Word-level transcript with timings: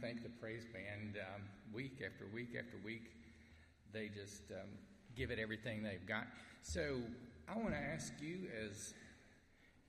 thank 0.00 0.22
the 0.22 0.28
praise 0.28 0.64
band. 0.72 1.18
Um, 1.18 1.42
week 1.72 2.02
after 2.04 2.26
week 2.32 2.56
after 2.58 2.76
week, 2.84 3.10
they 3.92 4.08
just 4.08 4.50
um, 4.50 4.68
give 5.16 5.30
it 5.30 5.38
everything 5.38 5.82
they've 5.82 6.06
got. 6.06 6.26
So 6.62 6.98
I 7.48 7.56
want 7.56 7.70
to 7.70 7.80
ask 7.80 8.12
you 8.20 8.48
as 8.64 8.94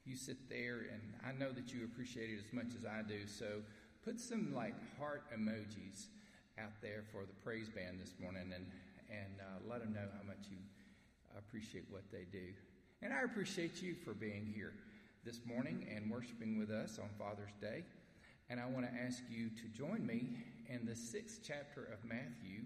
you 0.06 0.16
sit 0.16 0.50
there, 0.50 0.86
and 0.92 1.02
I 1.26 1.32
know 1.38 1.52
that 1.52 1.74
you 1.74 1.86
appreciate 1.86 2.30
it 2.30 2.40
as 2.46 2.54
much 2.54 2.76
as 2.78 2.86
I 2.86 3.02
do. 3.08 3.26
So 3.26 3.62
put 4.04 4.20
some 4.20 4.54
like 4.54 4.76
heart 5.00 5.24
emojis 5.34 6.08
out 6.60 6.74
there 6.82 7.04
for 7.12 7.26
the 7.26 7.34
praise 7.44 7.70
band 7.70 8.00
this 8.02 8.14
morning, 8.22 8.52
and 8.54 8.66
and 9.10 9.40
uh, 9.40 9.70
let 9.70 9.82
them 9.82 9.94
know 9.94 10.08
how 10.18 10.28
much 10.28 10.46
you 10.50 10.58
appreciate 11.38 11.86
what 11.90 12.04
they 12.12 12.26
do. 12.32 12.54
And 13.02 13.14
I 13.14 13.22
appreciate 13.22 13.82
you 13.82 13.94
for 13.94 14.14
being 14.14 14.52
here 14.56 14.74
this 15.24 15.40
morning 15.46 15.88
and 15.94 16.10
worshiping 16.10 16.58
with 16.58 16.70
us 16.70 17.00
on 17.00 17.10
Father's 17.18 17.54
Day. 17.62 17.84
And 18.50 18.60
I 18.60 18.66
want 18.68 18.86
to 18.86 19.02
ask 19.02 19.24
you 19.30 19.50
to 19.50 19.68
join 19.76 20.06
me 20.06 20.38
in 20.70 20.86
the 20.86 20.96
sixth 20.96 21.40
chapter 21.44 21.86
of 21.86 22.08
Matthew, 22.08 22.62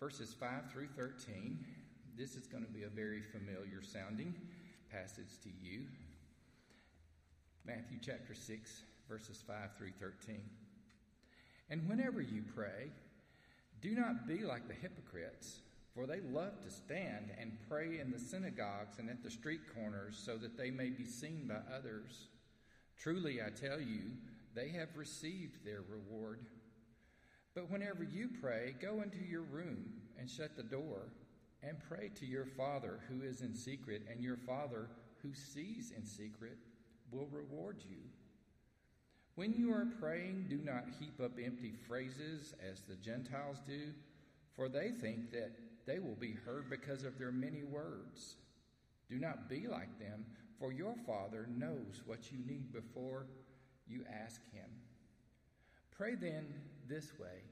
verses 0.00 0.34
5 0.38 0.70
through 0.72 0.88
13. 0.96 1.58
This 2.16 2.34
is 2.34 2.46
going 2.46 2.64
to 2.64 2.70
be 2.70 2.84
a 2.84 2.88
very 2.88 3.20
familiar 3.20 3.82
sounding 3.82 4.34
passage 4.90 5.38
to 5.42 5.50
you. 5.62 5.82
Matthew 7.66 7.98
chapter 8.00 8.34
6, 8.34 8.82
verses 9.06 9.44
5 9.46 9.76
through 9.76 9.92
13. 10.00 10.40
And 11.68 11.86
whenever 11.88 12.22
you 12.22 12.42
pray, 12.54 12.90
do 13.82 13.94
not 13.94 14.26
be 14.26 14.44
like 14.44 14.66
the 14.66 14.74
hypocrites, 14.74 15.60
for 15.94 16.06
they 16.06 16.20
love 16.20 16.62
to 16.62 16.70
stand 16.70 17.32
and 17.38 17.58
pray 17.68 17.98
in 18.00 18.10
the 18.10 18.18
synagogues 18.18 18.98
and 18.98 19.10
at 19.10 19.22
the 19.22 19.30
street 19.30 19.60
corners 19.74 20.18
so 20.24 20.38
that 20.38 20.56
they 20.56 20.70
may 20.70 20.88
be 20.88 21.04
seen 21.04 21.46
by 21.46 21.60
others. 21.74 22.28
Truly, 22.98 23.42
I 23.42 23.50
tell 23.50 23.80
you, 23.80 24.12
they 24.56 24.70
have 24.70 24.96
received 24.96 25.64
their 25.64 25.82
reward. 25.88 26.40
But 27.54 27.70
whenever 27.70 28.02
you 28.02 28.30
pray, 28.40 28.74
go 28.80 29.02
into 29.02 29.24
your 29.24 29.42
room 29.42 29.92
and 30.18 30.28
shut 30.28 30.56
the 30.56 30.62
door 30.62 31.12
and 31.62 31.76
pray 31.88 32.10
to 32.16 32.26
your 32.26 32.46
Father 32.46 33.00
who 33.08 33.22
is 33.22 33.42
in 33.42 33.54
secret, 33.54 34.02
and 34.10 34.22
your 34.22 34.36
Father 34.36 34.88
who 35.22 35.34
sees 35.34 35.92
in 35.96 36.04
secret 36.04 36.56
will 37.10 37.28
reward 37.30 37.76
you. 37.88 37.98
When 39.34 39.52
you 39.52 39.72
are 39.72 39.86
praying, 40.00 40.46
do 40.48 40.58
not 40.64 40.84
heap 40.98 41.20
up 41.22 41.32
empty 41.42 41.74
phrases 41.86 42.54
as 42.70 42.80
the 42.80 42.96
Gentiles 42.96 43.58
do, 43.66 43.92
for 44.54 44.68
they 44.68 44.90
think 44.90 45.30
that 45.32 45.52
they 45.86 45.98
will 45.98 46.16
be 46.18 46.36
heard 46.46 46.70
because 46.70 47.04
of 47.04 47.18
their 47.18 47.32
many 47.32 47.62
words. 47.62 48.36
Do 49.10 49.18
not 49.18 49.48
be 49.48 49.66
like 49.68 49.98
them, 49.98 50.24
for 50.58 50.72
your 50.72 50.94
Father 51.06 51.46
knows 51.54 52.02
what 52.06 52.32
you 52.32 52.38
need 52.46 52.72
before 52.72 53.26
you 53.88 54.04
ask 54.22 54.40
Him. 54.52 54.68
Pray 55.96 56.14
then 56.14 56.46
this 56.88 57.18
way 57.18 57.42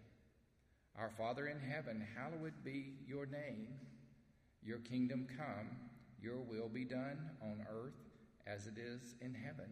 Our 0.99 1.11
Father 1.11 1.47
in 1.47 1.61
heaven, 1.61 2.07
hallowed 2.17 2.55
be 2.65 2.95
your 3.07 3.27
name. 3.27 3.69
Your 4.63 4.79
kingdom 4.79 5.27
come, 5.37 5.69
your 6.23 6.39
will 6.39 6.69
be 6.69 6.85
done 6.85 7.19
on 7.43 7.67
earth 7.71 8.01
as 8.47 8.67
it 8.67 8.79
is 8.79 9.15
in 9.21 9.35
heaven. 9.35 9.69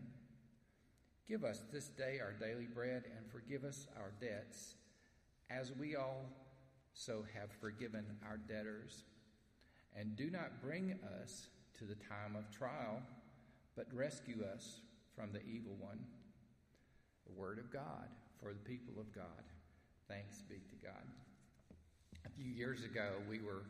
Give 1.28 1.44
us 1.44 1.62
this 1.72 1.88
day 1.88 2.18
our 2.20 2.32
daily 2.32 2.66
bread 2.66 3.04
and 3.16 3.30
forgive 3.30 3.64
us 3.64 3.86
our 3.96 4.12
debts 4.20 4.74
as 5.50 5.72
we 5.72 5.96
also 5.96 7.24
have 7.34 7.50
forgiven 7.60 8.04
our 8.26 8.36
debtors. 8.36 9.04
And 9.96 10.16
do 10.16 10.30
not 10.30 10.62
bring 10.62 10.98
us 11.22 11.46
to 11.78 11.84
the 11.84 11.94
time 11.94 12.36
of 12.36 12.50
trial, 12.50 13.02
but 13.76 13.86
rescue 13.92 14.44
us 14.54 14.80
from 15.14 15.32
the 15.32 15.42
evil 15.42 15.76
one 15.78 16.00
the 17.32 17.40
Word 17.40 17.58
of 17.58 17.70
God 17.72 18.08
for 18.42 18.52
the 18.52 18.58
people 18.60 18.94
of 18.98 19.12
God. 19.14 19.44
Thanks 20.08 20.42
be 20.42 20.56
to 20.56 20.86
God. 20.86 21.02
A 22.26 22.30
few 22.30 22.50
years 22.50 22.84
ago, 22.84 23.10
we 23.28 23.40
were 23.40 23.62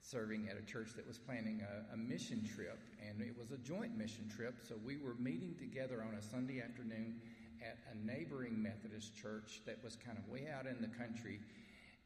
serving 0.00 0.48
at 0.50 0.56
a 0.58 0.62
church 0.62 0.90
that 0.96 1.06
was 1.06 1.18
planning 1.18 1.62
a, 1.62 1.94
a, 1.94 1.96
mission 1.96 2.48
trip, 2.54 2.78
and 3.06 3.20
it 3.20 3.34
was 3.36 3.50
a 3.50 3.58
joint 3.58 3.96
mission 3.96 4.28
trip. 4.34 4.54
So 4.68 4.74
we 4.84 4.98
were 4.98 5.14
meeting 5.18 5.54
together 5.58 6.04
on 6.06 6.14
a 6.14 6.22
Sunday 6.22 6.62
afternoon 6.62 7.16
at 7.62 7.78
a 7.92 8.06
neighboring 8.06 8.62
Methodist 8.62 9.16
church 9.16 9.62
that 9.66 9.82
was 9.82 9.96
kind 9.96 10.18
of 10.18 10.28
way 10.28 10.46
out 10.52 10.66
in 10.66 10.80
the 10.80 10.94
country, 10.96 11.40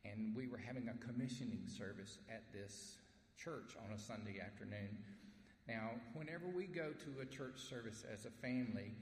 and 0.04 0.34
we 0.34 0.46
were 0.46 0.58
having 0.58 0.88
a 0.88 1.04
commissioning 1.04 1.64
service 1.66 2.18
at 2.30 2.42
this 2.52 2.96
church 3.36 3.76
on 3.84 3.94
a 3.94 3.98
Sunday 3.98 4.40
afternoon. 4.40 4.96
Now, 5.68 5.90
whenever 6.14 6.46
we 6.46 6.66
go 6.66 6.92
to 6.92 7.20
a 7.20 7.26
church 7.26 7.60
service 7.60 8.04
as 8.10 8.24
a 8.24 8.30
family, 8.30 8.92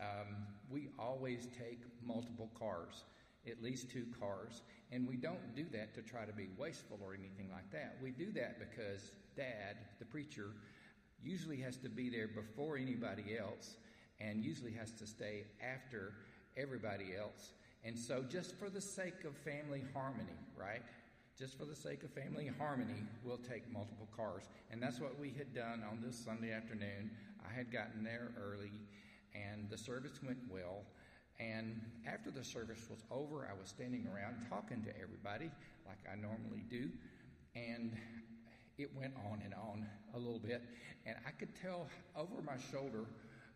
um, 0.00 0.36
we 0.70 0.88
always 0.98 1.46
take 1.58 1.80
multiple 2.04 2.50
cars, 2.58 3.04
at 3.46 3.62
least 3.62 3.90
two 3.90 4.06
cars, 4.18 4.62
and 4.90 5.08
we 5.08 5.16
don't 5.16 5.54
do 5.54 5.64
that 5.72 5.94
to 5.94 6.02
try 6.02 6.24
to 6.24 6.32
be 6.32 6.48
wasteful 6.58 6.98
or 7.02 7.14
anything 7.14 7.50
like 7.52 7.70
that. 7.70 7.96
We 8.02 8.10
do 8.10 8.32
that 8.32 8.58
because 8.58 9.12
Dad, 9.36 9.76
the 9.98 10.04
preacher, 10.04 10.50
usually 11.22 11.58
has 11.58 11.76
to 11.78 11.88
be 11.88 12.10
there 12.10 12.28
before 12.28 12.76
anybody 12.76 13.36
else 13.38 13.76
and 14.20 14.44
usually 14.44 14.72
has 14.72 14.92
to 14.92 15.06
stay 15.06 15.44
after 15.62 16.12
everybody 16.56 17.16
else. 17.18 17.52
And 17.84 17.98
so, 17.98 18.22
just 18.22 18.56
for 18.58 18.70
the 18.70 18.80
sake 18.80 19.24
of 19.24 19.36
family 19.36 19.84
harmony, 19.92 20.38
right? 20.56 20.82
Just 21.38 21.58
for 21.58 21.64
the 21.64 21.74
sake 21.74 22.02
of 22.02 22.10
family 22.10 22.50
harmony, 22.58 23.04
we'll 23.24 23.38
take 23.38 23.70
multiple 23.72 24.08
cars. 24.16 24.44
And 24.70 24.80
that's 24.82 25.00
what 25.00 25.18
we 25.18 25.34
had 25.36 25.52
done 25.54 25.82
on 25.90 26.00
this 26.04 26.16
Sunday 26.16 26.52
afternoon. 26.52 27.10
I 27.46 27.52
had 27.52 27.72
gotten 27.72 28.04
there 28.04 28.30
early 28.40 28.70
and 29.34 29.68
the 29.70 29.78
service 29.78 30.20
went 30.22 30.38
well. 30.48 30.82
And 31.40 31.80
after 32.06 32.30
the 32.30 32.44
service 32.44 32.86
was 32.88 33.02
over, 33.10 33.48
I 33.50 33.58
was 33.58 33.68
standing 33.68 34.06
around 34.06 34.46
talking 34.48 34.82
to 34.84 34.90
everybody 35.00 35.50
like 35.86 35.98
I 36.10 36.14
normally 36.14 36.64
do. 36.70 36.88
And 37.56 37.92
it 38.78 38.90
went 38.96 39.14
on 39.30 39.40
and 39.44 39.54
on 39.54 39.86
a 40.14 40.18
little 40.18 40.38
bit. 40.38 40.62
And 41.06 41.16
I 41.26 41.30
could 41.30 41.54
tell 41.60 41.86
over 42.16 42.42
my 42.44 42.56
shoulder, 42.70 43.04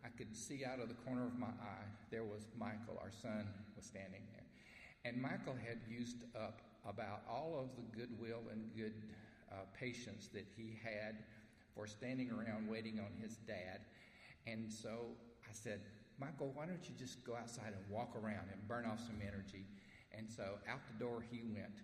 I 0.05 0.09
could 0.17 0.37
see 0.37 0.65
out 0.65 0.81
of 0.81 0.89
the 0.89 0.95
corner 0.95 1.27
of 1.27 1.39
my 1.39 1.47
eye, 1.47 1.87
there 2.11 2.25
was 2.25 2.47
Michael, 2.59 2.99
our 3.01 3.11
son, 3.23 3.47
was 3.77 3.85
standing 3.85 4.23
there. 4.33 4.45
And 5.05 5.21
Michael 5.21 5.57
had 5.67 5.79
used 5.89 6.25
up 6.37 6.61
about 6.87 7.23
all 7.29 7.59
of 7.59 7.71
the 7.77 7.99
goodwill 7.99 8.43
and 8.51 8.71
good 8.77 8.95
uh, 9.51 9.57
patience 9.79 10.29
that 10.33 10.47
he 10.57 10.79
had 10.83 11.17
for 11.75 11.87
standing 11.87 12.31
around 12.31 12.69
waiting 12.69 12.99
on 12.99 13.13
his 13.21 13.37
dad. 13.47 13.81
And 14.47 14.73
so 14.73 15.17
I 15.49 15.55
said, 15.55 15.81
Michael, 16.21 16.53
why 16.55 16.67
don't 16.67 16.83
you 16.89 16.95
just 16.99 17.25
go 17.25 17.35
outside 17.35 17.73
and 17.73 17.85
walk 17.89 18.15
around 18.15 18.51
and 18.53 18.61
burn 18.69 18.85
off 18.85 19.01
some 19.01 19.19
energy? 19.23 19.65
And 20.13 20.29
so 20.31 20.59
out 20.69 20.81
the 20.87 20.99
door 21.05 21.25
he 21.31 21.43
went. 21.43 21.83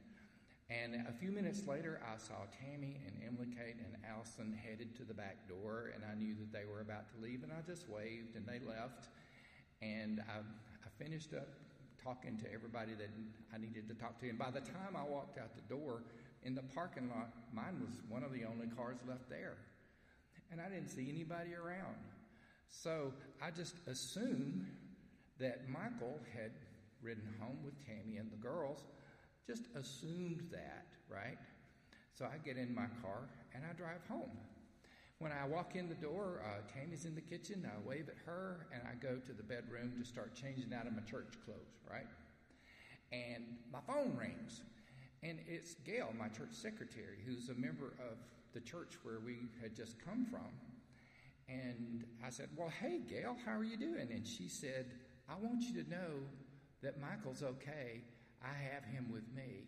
And 0.70 1.06
a 1.06 1.12
few 1.12 1.30
minutes 1.30 1.66
later, 1.66 2.00
I 2.02 2.16
saw 2.16 2.48
Tammy 2.50 3.00
and 3.06 3.14
Emily 3.26 3.54
Kate 3.54 3.76
and 3.78 3.96
Allison 4.08 4.56
headed 4.56 4.96
to 4.96 5.04
the 5.04 5.12
back 5.12 5.46
door, 5.46 5.92
and 5.94 6.02
I 6.04 6.14
knew 6.16 6.34
that 6.36 6.52
they 6.52 6.64
were 6.64 6.80
about 6.80 7.08
to 7.14 7.20
leave, 7.22 7.42
and 7.42 7.52
I 7.52 7.60
just 7.66 7.88
waved, 7.88 8.34
and 8.34 8.46
they 8.46 8.60
left. 8.66 9.08
And 9.82 10.20
I, 10.26 10.38
I 10.40 11.04
finished 11.04 11.34
up 11.34 11.48
talking 12.02 12.38
to 12.38 12.52
everybody 12.52 12.92
that 12.94 13.10
I 13.54 13.58
needed 13.58 13.88
to 13.88 13.94
talk 13.94 14.18
to. 14.20 14.28
And 14.28 14.38
by 14.38 14.50
the 14.50 14.60
time 14.60 14.96
I 14.96 15.04
walked 15.04 15.38
out 15.38 15.54
the 15.54 15.74
door 15.74 16.02
in 16.42 16.54
the 16.54 16.62
parking 16.74 17.08
lot, 17.08 17.28
mine 17.52 17.80
was 17.80 18.00
one 18.08 18.22
of 18.22 18.32
the 18.32 18.44
only 18.44 18.66
cars 18.76 18.98
left 19.06 19.28
there. 19.28 19.56
And 20.50 20.60
I 20.60 20.68
didn't 20.68 20.88
see 20.88 21.08
anybody 21.08 21.54
around. 21.54 21.96
So 22.68 23.12
I 23.42 23.50
just 23.50 23.76
assumed 23.86 24.66
that 25.38 25.68
Michael 25.68 26.18
had 26.32 26.52
ridden 27.02 27.34
home 27.40 27.58
with 27.64 27.74
Tammy 27.86 28.16
and 28.16 28.30
the 28.30 28.36
girls. 28.36 28.84
Just 29.46 29.64
assumed 29.74 30.48
that, 30.50 30.86
right? 31.08 31.38
So 32.14 32.24
I 32.24 32.38
get 32.44 32.56
in 32.56 32.74
my 32.74 32.86
car 33.02 33.28
and 33.54 33.64
I 33.68 33.72
drive 33.74 34.00
home. 34.08 34.30
When 35.18 35.32
I 35.32 35.46
walk 35.46 35.76
in 35.76 35.88
the 35.88 35.94
door, 35.94 36.42
uh, 36.44 36.60
Tammy's 36.72 37.04
in 37.04 37.14
the 37.14 37.20
kitchen. 37.20 37.66
I 37.66 37.88
wave 37.88 38.08
at 38.08 38.16
her 38.26 38.66
and 38.72 38.82
I 38.82 38.94
go 38.94 39.16
to 39.16 39.32
the 39.32 39.42
bedroom 39.42 39.92
to 39.98 40.04
start 40.04 40.34
changing 40.34 40.72
out 40.74 40.86
of 40.86 40.92
my 40.94 41.02
church 41.02 41.34
clothes, 41.44 41.80
right? 41.90 42.06
And 43.12 43.44
my 43.72 43.80
phone 43.86 44.16
rings. 44.16 44.62
And 45.22 45.38
it's 45.48 45.74
Gail, 45.74 46.12
my 46.18 46.28
church 46.28 46.52
secretary, 46.52 47.18
who's 47.24 47.48
a 47.48 47.54
member 47.54 47.94
of 47.98 48.18
the 48.52 48.60
church 48.60 48.98
where 49.02 49.20
we 49.24 49.48
had 49.62 49.74
just 49.74 49.96
come 50.04 50.26
from. 50.30 50.52
And 51.48 52.04
I 52.24 52.30
said, 52.30 52.48
Well, 52.56 52.72
hey, 52.80 53.00
Gail, 53.08 53.36
how 53.44 53.52
are 53.52 53.64
you 53.64 53.76
doing? 53.76 54.08
And 54.10 54.26
she 54.26 54.48
said, 54.48 54.86
I 55.28 55.34
want 55.34 55.62
you 55.62 55.82
to 55.82 55.90
know 55.90 56.22
that 56.82 57.00
Michael's 57.00 57.42
okay. 57.42 58.02
I 58.42 58.52
have 58.72 58.84
him 58.84 59.10
with 59.12 59.24
me. 59.34 59.64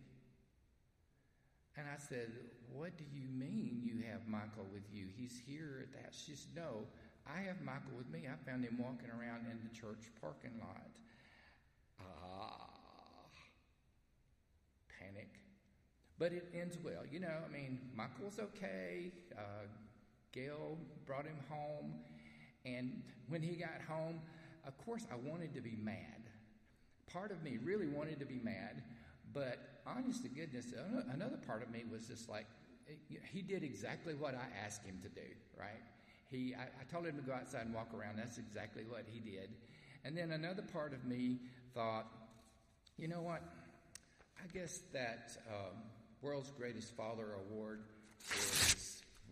And 1.76 1.86
I 1.86 1.98
said, 1.98 2.32
What 2.72 2.96
do 2.96 3.04
you 3.12 3.28
mean 3.28 3.82
you 3.84 4.02
have 4.10 4.26
Michael 4.26 4.66
with 4.72 4.84
you? 4.92 5.06
He's 5.16 5.40
here 5.46 5.82
at 5.82 5.92
that. 6.02 6.14
She 6.14 6.34
said, 6.34 6.50
No, 6.54 6.84
I 7.26 7.40
have 7.40 7.60
Michael 7.62 7.96
with 7.96 8.08
me. 8.08 8.26
I 8.26 8.36
found 8.48 8.64
him 8.64 8.78
walking 8.78 9.10
around 9.10 9.46
in 9.50 9.58
the 9.62 9.74
church 9.74 10.10
parking 10.20 10.58
lot. 10.60 10.88
Ah, 12.00 12.68
panic. 14.98 15.28
But 16.18 16.32
it 16.32 16.48
ends 16.54 16.78
well. 16.82 17.04
You 17.10 17.20
know, 17.20 17.36
I 17.44 17.52
mean, 17.52 17.78
Michael's 17.94 18.38
okay. 18.38 19.12
Uh, 19.36 19.66
Gail 20.36 20.76
brought 21.06 21.24
him 21.24 21.38
home. 21.48 21.94
And 22.64 23.02
when 23.28 23.42
he 23.42 23.56
got 23.56 23.80
home, 23.88 24.20
of 24.66 24.76
course, 24.84 25.06
I 25.10 25.16
wanted 25.16 25.54
to 25.54 25.60
be 25.60 25.76
mad. 25.82 26.22
part 27.12 27.30
of 27.30 27.42
me 27.42 27.58
really 27.64 27.86
wanted 27.86 28.18
to 28.20 28.26
be 28.26 28.40
mad, 28.42 28.82
but 29.32 29.80
honest 29.86 30.22
to 30.24 30.28
goodness, 30.28 30.66
another 31.12 31.38
part 31.46 31.62
of 31.62 31.70
me 31.70 31.84
was 31.90 32.06
just 32.06 32.28
like, 32.28 32.46
he 33.32 33.42
did 33.42 33.62
exactly 33.62 34.14
what 34.14 34.34
I 34.34 34.46
asked 34.64 34.84
him 34.84 34.98
to 35.02 35.08
do, 35.08 35.26
right? 35.58 35.82
He, 36.30 36.54
I, 36.54 36.64
I 36.64 36.84
told 36.92 37.06
him 37.06 37.16
to 37.16 37.22
go 37.22 37.32
outside 37.32 37.64
and 37.66 37.74
walk 37.74 37.88
around. 37.96 38.18
That's 38.18 38.38
exactly 38.38 38.84
what 38.88 39.04
he 39.10 39.20
did. 39.20 39.50
And 40.04 40.16
then 40.16 40.32
another 40.32 40.62
part 40.62 40.92
of 40.92 41.04
me 41.04 41.38
thought, 41.74 42.06
you 42.98 43.08
know 43.08 43.22
what? 43.22 43.42
I 44.38 44.46
guess 44.52 44.80
that 44.92 45.36
um, 45.48 45.76
World's 46.22 46.50
Greatest 46.50 46.94
Father 46.96 47.26
Award 47.48 47.80
is 48.32 48.75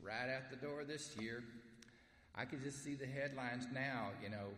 right 0.05 0.29
out 0.29 0.51
the 0.51 0.57
door 0.57 0.85
this 0.85 1.17
year. 1.19 1.43
I 2.35 2.45
could 2.45 2.63
just 2.63 2.85
see 2.85 2.95
the 2.95 3.07
headlines 3.07 3.67
now, 3.73 4.11
you 4.23 4.29
know, 4.29 4.49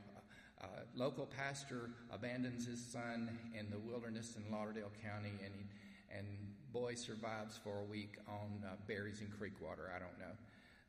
uh, 0.61 0.67
local 0.97 1.27
pastor 1.27 1.91
abandons 2.11 2.67
his 2.67 2.85
son 2.85 3.39
in 3.59 3.71
the 3.71 3.79
wilderness 3.79 4.37
in 4.37 4.51
Lauderdale 4.51 4.91
County, 5.03 5.33
and 5.45 5.55
he, 5.55 5.65
and 6.17 6.27
boy 6.73 6.95
survives 6.95 7.59
for 7.63 7.81
a 7.81 7.85
week 7.85 8.17
on 8.27 8.65
uh, 8.65 8.75
berries 8.89 9.21
and 9.21 9.31
creek 9.39 9.53
water. 9.61 9.93
I 9.95 9.99
don't 9.99 10.19
know. 10.19 10.35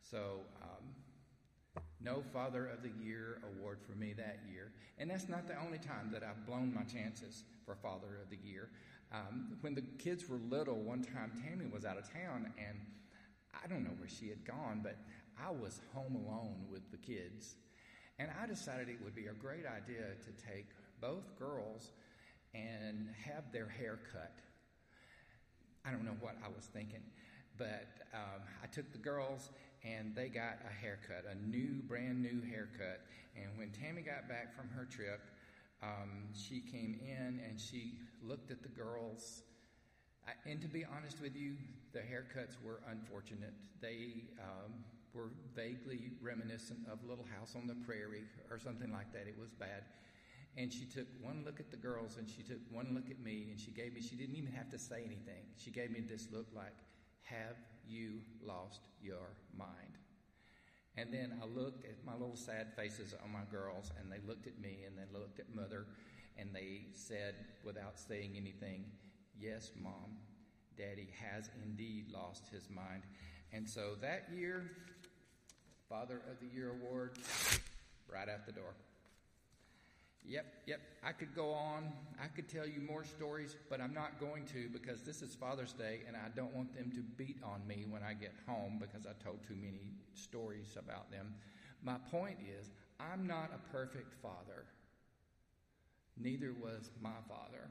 So, 0.01 0.39
um, 0.61 1.83
no 1.99 2.23
Father 2.33 2.67
of 2.67 2.81
the 2.81 2.91
Year 3.03 3.41
award 3.43 3.79
for 3.85 3.95
me 3.97 4.13
that 4.13 4.39
year. 4.49 4.71
And 4.97 5.09
that's 5.09 5.27
not 5.27 5.47
the 5.47 5.59
only 5.59 5.77
time 5.77 6.09
that 6.13 6.23
I've 6.23 6.45
blown 6.45 6.73
my 6.73 6.83
chances 6.83 7.43
for 7.65 7.75
Father 7.75 8.19
of 8.23 8.29
the 8.29 8.37
Year. 8.47 8.69
Um, 9.13 9.57
when 9.61 9.75
the 9.75 9.83
kids 9.99 10.27
were 10.29 10.39
little, 10.49 10.75
one 10.75 11.03
time 11.03 11.31
Tammy 11.43 11.65
was 11.71 11.85
out 11.85 11.97
of 11.97 12.11
town, 12.11 12.53
and 12.57 12.77
I 13.63 13.67
don't 13.67 13.83
know 13.83 13.95
where 13.97 14.09
she 14.09 14.29
had 14.29 14.45
gone, 14.45 14.81
but 14.83 14.97
I 15.37 15.51
was 15.51 15.81
home 15.93 16.15
alone 16.15 16.65
with 16.71 16.89
the 16.91 16.97
kids. 16.97 17.55
And 18.19 18.29
I 18.41 18.47
decided 18.47 18.89
it 18.89 18.97
would 19.03 19.15
be 19.15 19.27
a 19.27 19.33
great 19.33 19.65
idea 19.65 20.15
to 20.25 20.31
take 20.45 20.67
both 20.99 21.37
girls 21.37 21.91
and 22.53 23.09
have 23.25 23.51
their 23.51 23.67
hair 23.67 23.99
cut. 24.11 24.33
I 25.85 25.91
don't 25.91 26.03
know 26.03 26.17
what 26.19 26.35
I 26.43 26.47
was 26.47 26.65
thinking, 26.65 27.03
but 27.57 27.87
um, 28.13 28.41
I 28.63 28.67
took 28.67 28.91
the 28.91 28.97
girls 28.97 29.51
and 29.83 30.15
they 30.15 30.27
got 30.27 30.57
a 30.67 30.73
haircut, 30.73 31.25
a 31.31 31.35
new, 31.47 31.81
brand 31.87 32.21
new 32.21 32.41
haircut. 32.49 33.01
And 33.35 33.57
when 33.57 33.69
Tammy 33.69 34.01
got 34.01 34.27
back 34.27 34.55
from 34.55 34.67
her 34.69 34.85
trip, 34.85 35.21
um, 35.83 36.27
she 36.33 36.59
came 36.59 36.99
in 37.01 37.39
and 37.47 37.59
she 37.59 37.99
looked 38.23 38.51
at 38.51 38.63
the 38.63 38.69
girls. 38.69 39.43
And 40.45 40.61
to 40.61 40.67
be 40.67 40.85
honest 40.85 41.21
with 41.21 41.35
you, 41.35 41.55
the 41.93 41.99
haircuts 41.99 42.61
were 42.63 42.81
unfortunate. 42.89 43.53
They 43.81 44.25
um, 44.39 44.73
were 45.13 45.29
vaguely 45.55 46.11
reminiscent 46.21 46.79
of 46.91 46.99
Little 47.07 47.25
House 47.37 47.55
on 47.55 47.67
the 47.67 47.75
Prairie 47.85 48.25
or 48.51 48.59
something 48.59 48.91
like 48.91 49.11
that. 49.13 49.27
It 49.27 49.35
was 49.39 49.51
bad. 49.51 49.83
And 50.57 50.73
she 50.73 50.85
took 50.85 51.07
one 51.21 51.43
look 51.45 51.59
at 51.59 51.71
the 51.71 51.77
girls 51.77 52.17
and 52.17 52.29
she 52.29 52.41
took 52.41 52.59
one 52.71 52.93
look 52.93 53.09
at 53.09 53.19
me 53.19 53.47
and 53.51 53.59
she 53.59 53.71
gave 53.71 53.93
me, 53.93 54.01
she 54.01 54.15
didn't 54.15 54.35
even 54.35 54.51
have 54.51 54.69
to 54.71 54.79
say 54.79 55.03
anything. 55.05 55.45
She 55.55 55.71
gave 55.71 55.91
me 55.91 56.01
this 56.01 56.27
look 56.31 56.47
like, 56.55 56.75
Have 57.23 57.57
you 57.87 58.21
lost 58.43 58.89
your 59.01 59.35
mind? 59.55 59.97
And 60.97 61.13
then 61.13 61.39
I 61.41 61.45
looked 61.45 61.85
at 61.85 62.03
my 62.03 62.13
little 62.13 62.35
sad 62.35 62.73
faces 62.75 63.13
on 63.23 63.31
my 63.31 63.45
girls 63.51 63.91
and 63.99 64.11
they 64.11 64.17
looked 64.27 64.47
at 64.47 64.59
me 64.59 64.79
and 64.87 64.97
they 64.97 65.17
looked 65.17 65.39
at 65.39 65.45
mother 65.55 65.85
and 66.39 66.49
they 66.53 66.87
said, 66.95 67.35
without 67.63 67.99
saying 67.99 68.33
anything, 68.35 68.85
Yes, 69.39 69.71
mom, 69.81 70.17
daddy 70.77 71.09
has 71.21 71.49
indeed 71.63 72.11
lost 72.11 72.47
his 72.51 72.69
mind. 72.69 73.03
And 73.53 73.69
so 73.69 73.95
that 74.01 74.29
year, 74.35 74.71
Father 75.89 76.21
of 76.29 76.39
the 76.39 76.53
Year 76.53 76.71
award 76.71 77.17
right 78.11 78.27
out 78.27 78.45
the 78.45 78.51
door. 78.51 78.73
Yep, 80.25 80.45
yep, 80.65 80.81
I 81.03 81.13
could 81.13 81.33
go 81.33 81.51
on. 81.51 81.93
I 82.21 82.27
could 82.27 82.49
tell 82.49 82.67
you 82.67 82.81
more 82.81 83.05
stories, 83.05 83.55
but 83.69 83.79
I'm 83.79 83.93
not 83.93 84.19
going 84.19 84.45
to 84.47 84.67
because 84.67 85.01
this 85.01 85.21
is 85.21 85.35
Father's 85.35 85.71
Day 85.71 86.01
and 86.05 86.17
I 86.17 86.27
don't 86.35 86.53
want 86.53 86.75
them 86.75 86.91
to 86.91 87.01
beat 87.01 87.37
on 87.43 87.65
me 87.65 87.85
when 87.87 88.03
I 88.03 88.13
get 88.13 88.33
home 88.45 88.77
because 88.79 89.05
I 89.05 89.13
told 89.23 89.39
too 89.47 89.55
many 89.55 89.93
stories 90.13 90.75
about 90.77 91.11
them. 91.11 91.33
My 91.81 91.95
point 92.11 92.37
is, 92.41 92.71
I'm 92.99 93.25
not 93.25 93.51
a 93.53 93.71
perfect 93.71 94.13
father. 94.21 94.65
Neither 96.17 96.53
was 96.61 96.89
my 96.99 97.09
father. 97.29 97.69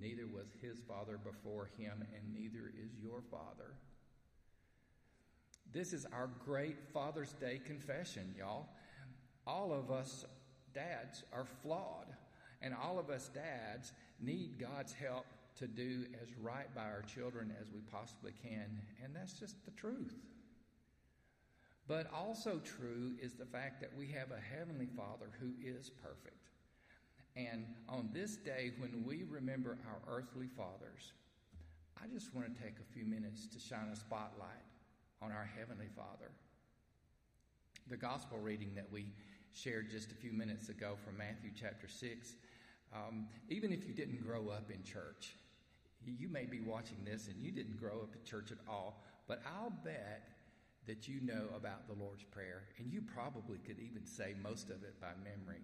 Neither 0.00 0.26
was 0.26 0.48
his 0.60 0.80
father 0.80 1.18
before 1.18 1.70
him, 1.78 2.04
and 2.14 2.34
neither 2.34 2.72
is 2.82 2.90
your 3.00 3.22
father. 3.30 3.74
This 5.72 5.92
is 5.92 6.06
our 6.12 6.28
great 6.44 6.76
Father's 6.92 7.32
Day 7.32 7.60
confession, 7.64 8.34
y'all. 8.38 8.68
All 9.46 9.72
of 9.72 9.90
us 9.90 10.24
dads 10.74 11.24
are 11.32 11.46
flawed, 11.62 12.06
and 12.60 12.74
all 12.74 12.98
of 12.98 13.10
us 13.10 13.28
dads 13.28 13.92
need 14.20 14.58
God's 14.58 14.92
help 14.92 15.26
to 15.58 15.66
do 15.66 16.04
as 16.22 16.28
right 16.36 16.72
by 16.74 16.82
our 16.84 17.02
children 17.02 17.52
as 17.60 17.70
we 17.70 17.80
possibly 17.80 18.32
can, 18.42 18.80
and 19.02 19.14
that's 19.14 19.32
just 19.32 19.64
the 19.64 19.70
truth. 19.72 20.14
But 21.88 22.10
also 22.12 22.60
true 22.64 23.12
is 23.20 23.34
the 23.34 23.46
fact 23.46 23.80
that 23.80 23.90
we 23.96 24.06
have 24.08 24.30
a 24.30 24.40
Heavenly 24.40 24.88
Father 24.96 25.30
who 25.40 25.52
is 25.62 25.90
perfect. 25.90 26.51
And 27.36 27.64
on 27.88 28.10
this 28.12 28.36
day, 28.36 28.72
when 28.78 29.04
we 29.06 29.24
remember 29.28 29.78
our 29.86 30.16
earthly 30.16 30.48
fathers, 30.48 31.12
I 32.02 32.06
just 32.12 32.34
want 32.34 32.54
to 32.54 32.62
take 32.62 32.74
a 32.78 32.92
few 32.92 33.04
minutes 33.04 33.46
to 33.46 33.58
shine 33.58 33.88
a 33.92 33.96
spotlight 33.96 34.66
on 35.22 35.32
our 35.32 35.48
Heavenly 35.58 35.88
Father. 35.96 36.30
The 37.88 37.96
gospel 37.96 38.38
reading 38.38 38.74
that 38.74 38.90
we 38.92 39.06
shared 39.52 39.90
just 39.90 40.12
a 40.12 40.14
few 40.14 40.32
minutes 40.32 40.68
ago 40.68 40.96
from 41.04 41.16
Matthew 41.16 41.50
chapter 41.58 41.88
6, 41.88 42.34
um, 42.94 43.26
even 43.48 43.72
if 43.72 43.86
you 43.86 43.94
didn't 43.94 44.26
grow 44.26 44.48
up 44.48 44.70
in 44.70 44.82
church, 44.82 45.34
you 46.04 46.28
may 46.28 46.44
be 46.44 46.60
watching 46.60 46.98
this 47.04 47.28
and 47.28 47.40
you 47.40 47.52
didn't 47.52 47.78
grow 47.78 48.00
up 48.02 48.14
in 48.14 48.22
church 48.24 48.50
at 48.50 48.58
all, 48.68 49.02
but 49.28 49.40
I'll 49.46 49.72
bet 49.84 50.28
that 50.86 51.06
you 51.06 51.20
know 51.22 51.46
about 51.56 51.86
the 51.86 51.94
Lord's 51.94 52.24
Prayer, 52.24 52.64
and 52.78 52.92
you 52.92 53.00
probably 53.00 53.58
could 53.58 53.78
even 53.78 54.04
say 54.04 54.34
most 54.42 54.70
of 54.70 54.82
it 54.82 55.00
by 55.00 55.12
memory. 55.22 55.62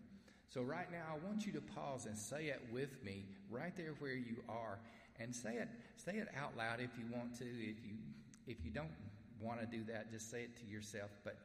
So, 0.49 0.63
right 0.63 0.91
now, 0.91 1.05
I 1.13 1.27
want 1.27 1.45
you 1.45 1.53
to 1.53 1.61
pause 1.61 2.07
and 2.07 2.17
say 2.17 2.47
it 2.47 2.63
with 2.73 3.03
me 3.05 3.27
right 3.51 3.77
there 3.77 3.95
where 3.99 4.15
you 4.15 4.43
are, 4.49 4.79
and 5.21 5.35
say 5.35 5.57
it, 5.57 5.69
say 5.97 6.13
it 6.13 6.29
out 6.37 6.57
loud 6.57 6.81
if 6.81 6.91
you 6.99 7.05
want 7.13 7.37
to. 7.39 7.45
If 7.45 7.85
you, 7.85 7.97
if 8.47 8.65
you 8.65 8.71
don't 8.71 8.91
want 9.41 9.61
to 9.61 9.67
do 9.67 9.85
that, 9.93 10.11
just 10.11 10.31
say 10.31 10.43
it 10.43 10.57
to 10.61 10.67
yourself. 10.67 11.11
But 11.23 11.37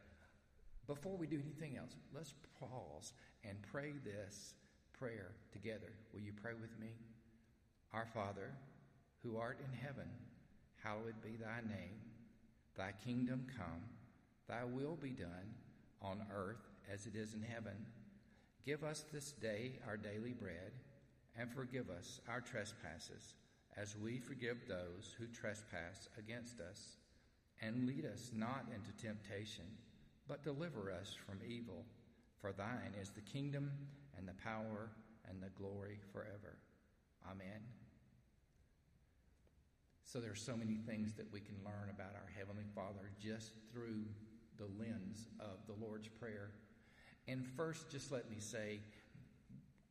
before 0.88 1.18
we 1.18 1.28
do 1.28 1.40
anything 1.44 1.78
else, 1.78 1.96
let's 2.16 2.34
pause 2.60 3.14
and 3.44 3.58
pray 3.72 3.94
this 4.06 4.54
prayer 4.98 5.32
together. 5.52 5.92
Will 6.14 6.22
you 6.22 6.32
pray 6.42 6.54
with 6.60 6.80
me? 6.80 6.94
Our 7.94 8.08
Father, 8.14 8.52
who 9.22 9.38
art 9.38 9.60
in 9.60 9.78
heaven, 9.78 10.08
hallowed 10.82 11.22
be 11.22 11.36
thy 11.36 11.62
name. 11.68 12.00
Thy 12.76 12.94
kingdom 13.06 13.48
come, 13.58 13.84
thy 14.48 14.64
will 14.64 14.96
be 14.96 15.12
done 15.12 15.54
on 16.02 16.26
earth 16.34 16.70
as 16.92 17.06
it 17.06 17.16
is 17.16 17.34
in 17.34 17.42
heaven. 17.44 17.86
Give 18.66 18.84
us 18.84 19.04
this 19.12 19.34
day 19.34 19.74
our 19.86 19.98
daily 19.98 20.34
bread, 20.34 20.72
and 21.38 21.52
forgive 21.52 21.90
us 21.90 22.22
our 22.30 22.40
trespasses, 22.40 23.36
as 23.76 23.98
we 23.98 24.20
forgive 24.20 24.68
those 24.68 25.16
who 25.18 25.26
trespass 25.28 26.08
against 26.18 26.62
us 26.62 26.98
and 27.62 27.86
lead 27.88 28.06
us 28.06 28.32
not 28.34 28.66
into 28.74 28.92
temptation, 28.92 29.66
but 30.28 30.44
deliver 30.44 30.92
us 30.92 31.16
from 31.26 31.40
evil. 31.48 31.86
For 32.40 32.52
thine 32.52 32.94
is 33.02 33.10
the 33.10 33.22
kingdom 33.22 33.72
and 34.18 34.28
the 34.28 34.42
power 34.44 34.92
and 35.30 35.42
the 35.42 35.50
glory 35.50 36.00
forever. 36.12 36.58
Amen. 37.30 37.62
So 40.06 40.20
there 40.20 40.32
are 40.32 40.36
so 40.36 40.56
many 40.56 40.76
things 40.76 41.14
that 41.14 41.32
we 41.32 41.40
can 41.40 41.56
learn 41.66 41.90
about 41.90 42.16
our 42.16 42.30
Heavenly 42.38 42.66
Father 42.76 43.12
just 43.20 43.54
through 43.72 44.06
the 44.58 44.68
lens 44.80 45.28
of 45.40 45.66
the 45.68 45.84
Lord's 45.84 46.08
Prayer. 46.08 46.52
And 47.28 47.46
first, 47.56 47.90
just 47.90 48.12
let 48.12 48.30
me 48.30 48.38
say, 48.40 48.80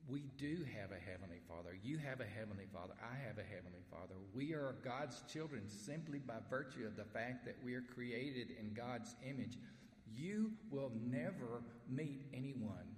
we 0.09 0.25
do 0.37 0.67
have 0.81 0.91
a 0.91 1.01
Heavenly 1.11 1.41
Father. 1.49 1.77
You 1.83 1.97
have 1.99 2.21
a 2.21 2.27
Heavenly 2.27 2.67
Father. 2.73 2.95
I 3.01 3.15
have 3.27 3.39
a 3.39 3.49
Heavenly 3.49 3.85
Father. 3.91 4.15
We 4.35 4.53
are 4.53 4.75
God's 4.85 5.23
children 5.33 5.63
simply 5.69 6.19
by 6.19 6.35
virtue 6.51 6.87
of 6.87 6.97
the 6.97 7.05
fact 7.05 7.47
that 7.47 7.57
we 7.65 7.75
are 7.75 7.85
created 7.95 8.49
in 8.59 8.75
God's 8.75 9.15
image. 9.27 9.59
You 10.07 10.53
will 10.71 10.93
never 11.09 11.63
meet 11.89 12.27
anyone 12.35 12.97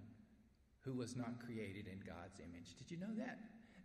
who 0.80 0.94
was 0.94 1.14
not 1.14 1.44
created 1.44 1.86
in 1.86 2.00
God's 2.06 2.40
image. 2.40 2.76
Did 2.78 2.90
you 2.90 2.96
know 2.96 3.14
that? 3.18 3.38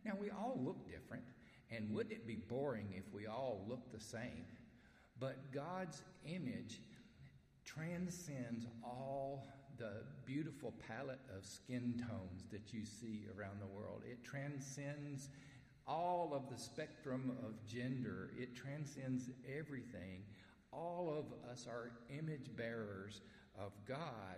Now, 0.06 0.14
we 0.20 0.30
all 0.32 0.58
look 0.64 0.90
different, 0.90 1.24
and 1.70 1.94
wouldn't 1.94 2.14
it 2.14 2.26
be 2.26 2.36
boring 2.36 2.88
if 2.96 3.14
we 3.14 3.28
all 3.28 3.66
looked 3.68 3.92
the 3.92 4.00
same? 4.00 4.46
But 5.20 5.52
God's 5.54 6.02
image 6.26 6.82
transcends 7.66 8.66
all 8.84 9.46
the 9.80 10.04
beautiful 10.26 10.74
palette 10.88 11.22
of 11.36 11.46
skin 11.46 11.96
tones 11.98 12.44
that 12.52 12.74
you 12.74 12.86
see 12.86 13.26
around 13.38 13.60
the 13.60 13.68
world. 13.68 14.04
It 14.06 14.24
transcends 14.24 15.30
all 15.88 16.34
of 16.34 16.54
the 16.54 16.62
spectrum 16.62 17.32
of 17.44 17.66
gender, 17.66 18.30
it 18.38 18.56
transcends 18.56 19.30
everything. 19.58 20.22
All 20.72 21.10
of 21.10 21.50
us 21.50 21.66
are 21.68 21.92
image 22.16 22.56
bearers 22.56 23.22
of 23.58 23.72
God, 23.88 24.38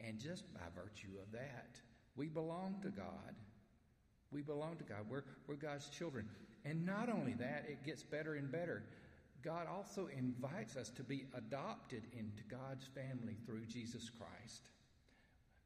and 0.00 0.18
just 0.18 0.50
by 0.54 0.60
virtue 0.74 1.18
of 1.20 1.30
that, 1.32 1.78
we 2.16 2.28
belong 2.28 2.76
to 2.82 2.88
God. 2.88 3.34
We 4.30 4.40
belong 4.40 4.76
to 4.76 4.84
God. 4.84 5.00
We're, 5.08 5.24
we're 5.46 5.56
God's 5.56 5.88
children. 5.90 6.26
And 6.64 6.86
not 6.86 7.10
only 7.10 7.34
that, 7.34 7.66
it 7.68 7.84
gets 7.84 8.02
better 8.02 8.34
and 8.34 8.50
better. 8.50 8.82
God 9.42 9.66
also 9.68 10.08
invites 10.16 10.76
us 10.76 10.90
to 10.90 11.02
be 11.02 11.26
adopted 11.36 12.02
into 12.12 12.42
God's 12.50 12.86
family 12.94 13.36
through 13.46 13.66
Jesus 13.66 14.10
Christ. 14.10 14.62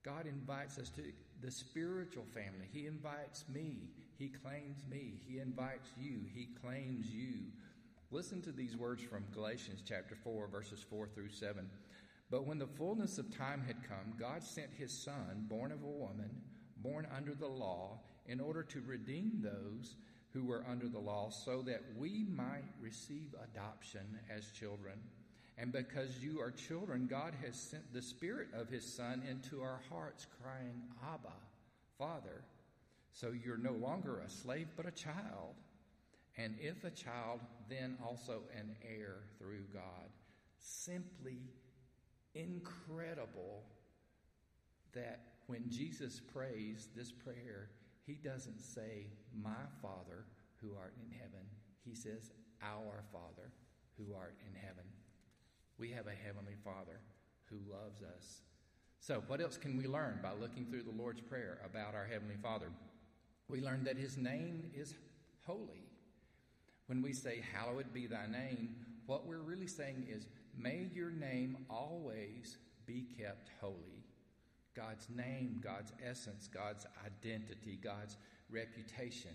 God 0.02 0.26
invites 0.26 0.78
us 0.78 0.88
to 0.90 1.02
the 1.42 1.50
spiritual 1.50 2.24
family. 2.24 2.66
He 2.72 2.86
invites 2.86 3.44
me. 3.52 3.90
He 4.18 4.28
claims 4.28 4.84
me. 4.90 5.14
He 5.26 5.38
invites 5.38 5.90
you. 5.98 6.20
He 6.34 6.48
claims 6.62 7.10
you. 7.10 7.44
Listen 8.10 8.40
to 8.42 8.52
these 8.52 8.76
words 8.76 9.02
from 9.02 9.24
Galatians 9.32 9.82
chapter 9.86 10.14
4, 10.14 10.48
verses 10.48 10.84
4 10.88 11.08
through 11.08 11.30
7. 11.30 11.68
But 12.30 12.46
when 12.46 12.58
the 12.58 12.66
fullness 12.66 13.18
of 13.18 13.36
time 13.36 13.62
had 13.66 13.86
come, 13.88 14.14
God 14.18 14.42
sent 14.42 14.70
his 14.72 14.92
Son, 14.92 15.46
born 15.48 15.70
of 15.72 15.82
a 15.82 15.86
woman, 15.86 16.30
born 16.78 17.06
under 17.14 17.34
the 17.34 17.46
law, 17.46 18.00
in 18.26 18.40
order 18.40 18.62
to 18.62 18.80
redeem 18.86 19.42
those 19.42 19.96
who 20.32 20.44
were 20.44 20.64
under 20.68 20.88
the 20.88 20.98
law, 20.98 21.28
so 21.30 21.62
that 21.62 21.82
we 21.98 22.26
might 22.30 22.64
receive 22.80 23.34
adoption 23.52 24.18
as 24.34 24.50
children. 24.52 24.98
And 25.60 25.72
because 25.72 26.22
you 26.22 26.40
are 26.40 26.50
children, 26.50 27.06
God 27.06 27.34
has 27.44 27.54
sent 27.54 27.92
the 27.92 28.00
Spirit 28.00 28.48
of 28.54 28.70
His 28.70 28.82
Son 28.82 29.22
into 29.28 29.60
our 29.60 29.80
hearts, 29.90 30.26
crying, 30.42 30.80
Abba, 31.12 31.34
Father. 31.98 32.44
So 33.12 33.32
you're 33.44 33.58
no 33.58 33.72
longer 33.72 34.20
a 34.20 34.30
slave, 34.30 34.68
but 34.74 34.86
a 34.86 34.90
child. 34.90 35.54
And 36.38 36.56
if 36.58 36.84
a 36.84 36.90
child, 36.90 37.40
then 37.68 37.98
also 38.02 38.40
an 38.58 38.74
heir 38.82 39.16
through 39.38 39.64
God. 39.74 40.08
Simply 40.60 41.42
incredible 42.34 43.64
that 44.94 45.20
when 45.46 45.68
Jesus 45.68 46.22
prays 46.32 46.88
this 46.96 47.12
prayer, 47.12 47.68
he 48.06 48.14
doesn't 48.14 48.60
say, 48.60 49.08
My 49.42 49.66
Father 49.82 50.24
who 50.62 50.74
art 50.80 50.94
in 51.04 51.12
heaven. 51.12 51.44
He 51.84 51.94
says, 51.94 52.30
Our 52.62 53.04
Father 53.12 53.52
who 53.98 54.14
art 54.14 54.36
in 54.48 54.54
heaven. 54.54 54.84
We 55.80 55.88
have 55.92 56.06
a 56.06 56.26
Heavenly 56.26 56.56
Father 56.62 57.00
who 57.46 57.56
loves 57.72 58.02
us. 58.02 58.42
So, 59.00 59.22
what 59.28 59.40
else 59.40 59.56
can 59.56 59.78
we 59.78 59.86
learn 59.86 60.20
by 60.22 60.32
looking 60.38 60.66
through 60.66 60.82
the 60.82 61.02
Lord's 61.02 61.22
Prayer 61.22 61.58
about 61.64 61.94
our 61.94 62.04
Heavenly 62.04 62.36
Father? 62.42 62.66
We 63.48 63.62
learn 63.62 63.84
that 63.84 63.96
His 63.96 64.18
name 64.18 64.70
is 64.74 64.94
holy. 65.46 65.88
When 66.86 67.00
we 67.00 67.14
say, 67.14 67.42
Hallowed 67.54 67.94
be 67.94 68.06
thy 68.06 68.26
name, 68.26 68.76
what 69.06 69.26
we're 69.26 69.38
really 69.38 69.66
saying 69.66 70.06
is, 70.10 70.26
May 70.54 70.88
your 70.92 71.10
name 71.10 71.56
always 71.70 72.58
be 72.84 73.06
kept 73.18 73.50
holy. 73.58 74.04
God's 74.76 75.08
name, 75.08 75.60
God's 75.64 75.92
essence, 76.06 76.46
God's 76.46 76.86
identity, 77.06 77.78
God's 77.82 78.18
reputation. 78.50 79.30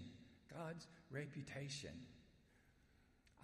God's 0.56 0.88
reputation. 1.10 1.92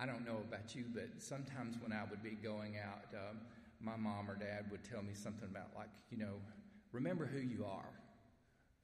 I 0.01 0.07
don't 0.07 0.25
know 0.25 0.37
about 0.47 0.73
you, 0.73 0.85
but 0.91 1.09
sometimes 1.19 1.75
when 1.79 1.93
I 1.93 2.01
would 2.09 2.23
be 2.23 2.31
going 2.31 2.77
out, 2.77 3.05
um, 3.13 3.37
my 3.79 3.95
mom 3.95 4.31
or 4.31 4.35
dad 4.35 4.65
would 4.71 4.83
tell 4.83 5.03
me 5.03 5.13
something 5.13 5.47
about, 5.47 5.67
like, 5.75 5.89
you 6.09 6.17
know, 6.17 6.41
remember 6.91 7.27
who 7.27 7.39
you 7.39 7.65
are. 7.65 7.89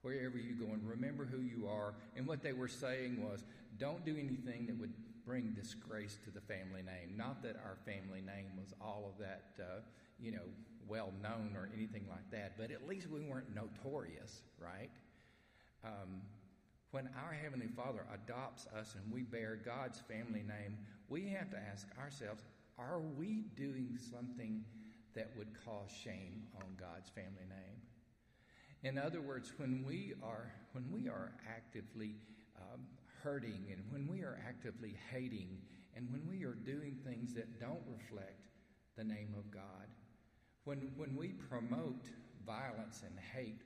Wherever 0.04 0.38
you 0.38 0.54
go, 0.54 0.72
and 0.72 0.88
remember 0.88 1.26
who 1.26 1.42
you 1.42 1.68
are. 1.68 1.96
And 2.16 2.28
what 2.28 2.44
they 2.44 2.54
were 2.54 2.68
saying 2.68 3.22
was, 3.28 3.44
don't 3.80 4.06
do 4.06 4.12
anything 4.12 4.68
that 4.68 4.80
would 4.80 4.94
bring 5.26 5.54
disgrace 5.56 6.20
to 6.24 6.30
the 6.30 6.40
family 6.40 6.84
name. 6.84 7.18
Not 7.18 7.42
that 7.42 7.56
our 7.66 7.78
family 7.84 8.22
name 8.22 8.52
was 8.56 8.74
all 8.80 9.12
of 9.12 9.20
that, 9.20 9.50
uh, 9.60 9.80
you 10.20 10.32
know, 10.32 10.46
well 10.88 11.12
known 11.22 11.54
or 11.56 11.68
anything 11.76 12.06
like 12.10 12.30
that, 12.32 12.54
but 12.58 12.70
at 12.70 12.88
least 12.88 13.10
we 13.10 13.22
weren't 13.22 13.54
notorious, 13.54 14.44
right? 14.60 14.92
Um, 15.84 16.22
when 16.92 17.10
our 17.26 17.34
Heavenly 17.34 17.68
Father 17.68 18.06
adopts 18.14 18.68
us 18.78 18.96
and 18.96 19.14
we 19.14 19.24
bear 19.24 19.60
God's 19.64 20.00
family 20.02 20.44
name, 20.44 20.78
we 21.10 21.28
have 21.30 21.50
to 21.52 21.58
ask 21.58 21.88
ourselves 22.00 22.44
are 22.78 23.00
we 23.00 23.46
doing 23.56 23.98
something 24.12 24.64
that 25.16 25.32
would 25.36 25.50
cause 25.66 25.90
shame 26.04 26.44
on 26.56 26.68
God's 26.80 27.10
family 27.10 27.48
name? 27.50 27.82
In 28.84 28.98
other 28.98 29.22
words, 29.22 29.52
when 29.58 29.84
we 29.86 30.14
are, 30.22 30.52
when 30.74 30.92
we 30.92 31.10
are 31.10 31.34
actively 31.50 32.16
um, 32.56 32.82
hurting 33.24 33.66
and 33.72 33.84
when 33.90 34.08
we 34.08 34.22
are 34.22 34.40
actively 34.48 34.96
hating 35.12 35.58
and 35.96 36.08
when 36.12 36.22
we 36.30 36.46
are 36.46 36.54
doing 36.54 36.98
things 37.04 37.34
that 37.34 37.60
don't 37.60 37.82
reflect 37.88 38.48
the 38.96 39.04
name 39.04 39.34
of 39.38 39.50
God, 39.50 39.88
when, 40.66 40.92
when 40.96 41.16
we 41.16 41.30
promote 41.30 42.06
violence 42.46 43.02
and 43.04 43.18
hate, 43.34 43.64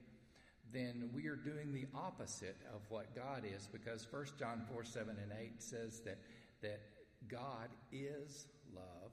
then 0.74 1.10
we 1.14 1.28
are 1.28 1.36
doing 1.36 1.74
the 1.74 1.88
opposite 1.96 2.58
of 2.74 2.82
what 2.90 3.16
God 3.16 3.44
is 3.46 3.68
because 3.72 4.08
1 4.10 4.26
John 4.40 4.64
4 4.72 4.84
7 4.84 5.16
and 5.22 5.32
8 5.40 5.62
says 5.62 6.02
that, 6.02 6.20
that 6.62 6.82
God 7.28 7.70
is 7.92 8.46
love. 8.74 9.12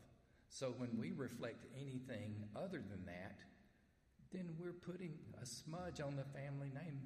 So 0.49 0.75
when 0.79 0.97
we 0.99 1.13
reflect 1.13 1.67
anything 1.81 2.45
other 2.57 2.83
than 2.89 3.05
that, 3.07 3.37
then 4.33 4.49
we're 4.59 4.73
putting 4.73 5.15
a 5.43 5.47
smudge 5.47 6.01
on 6.01 6.17
the 6.17 6.25
family 6.39 6.71
name. 6.75 7.01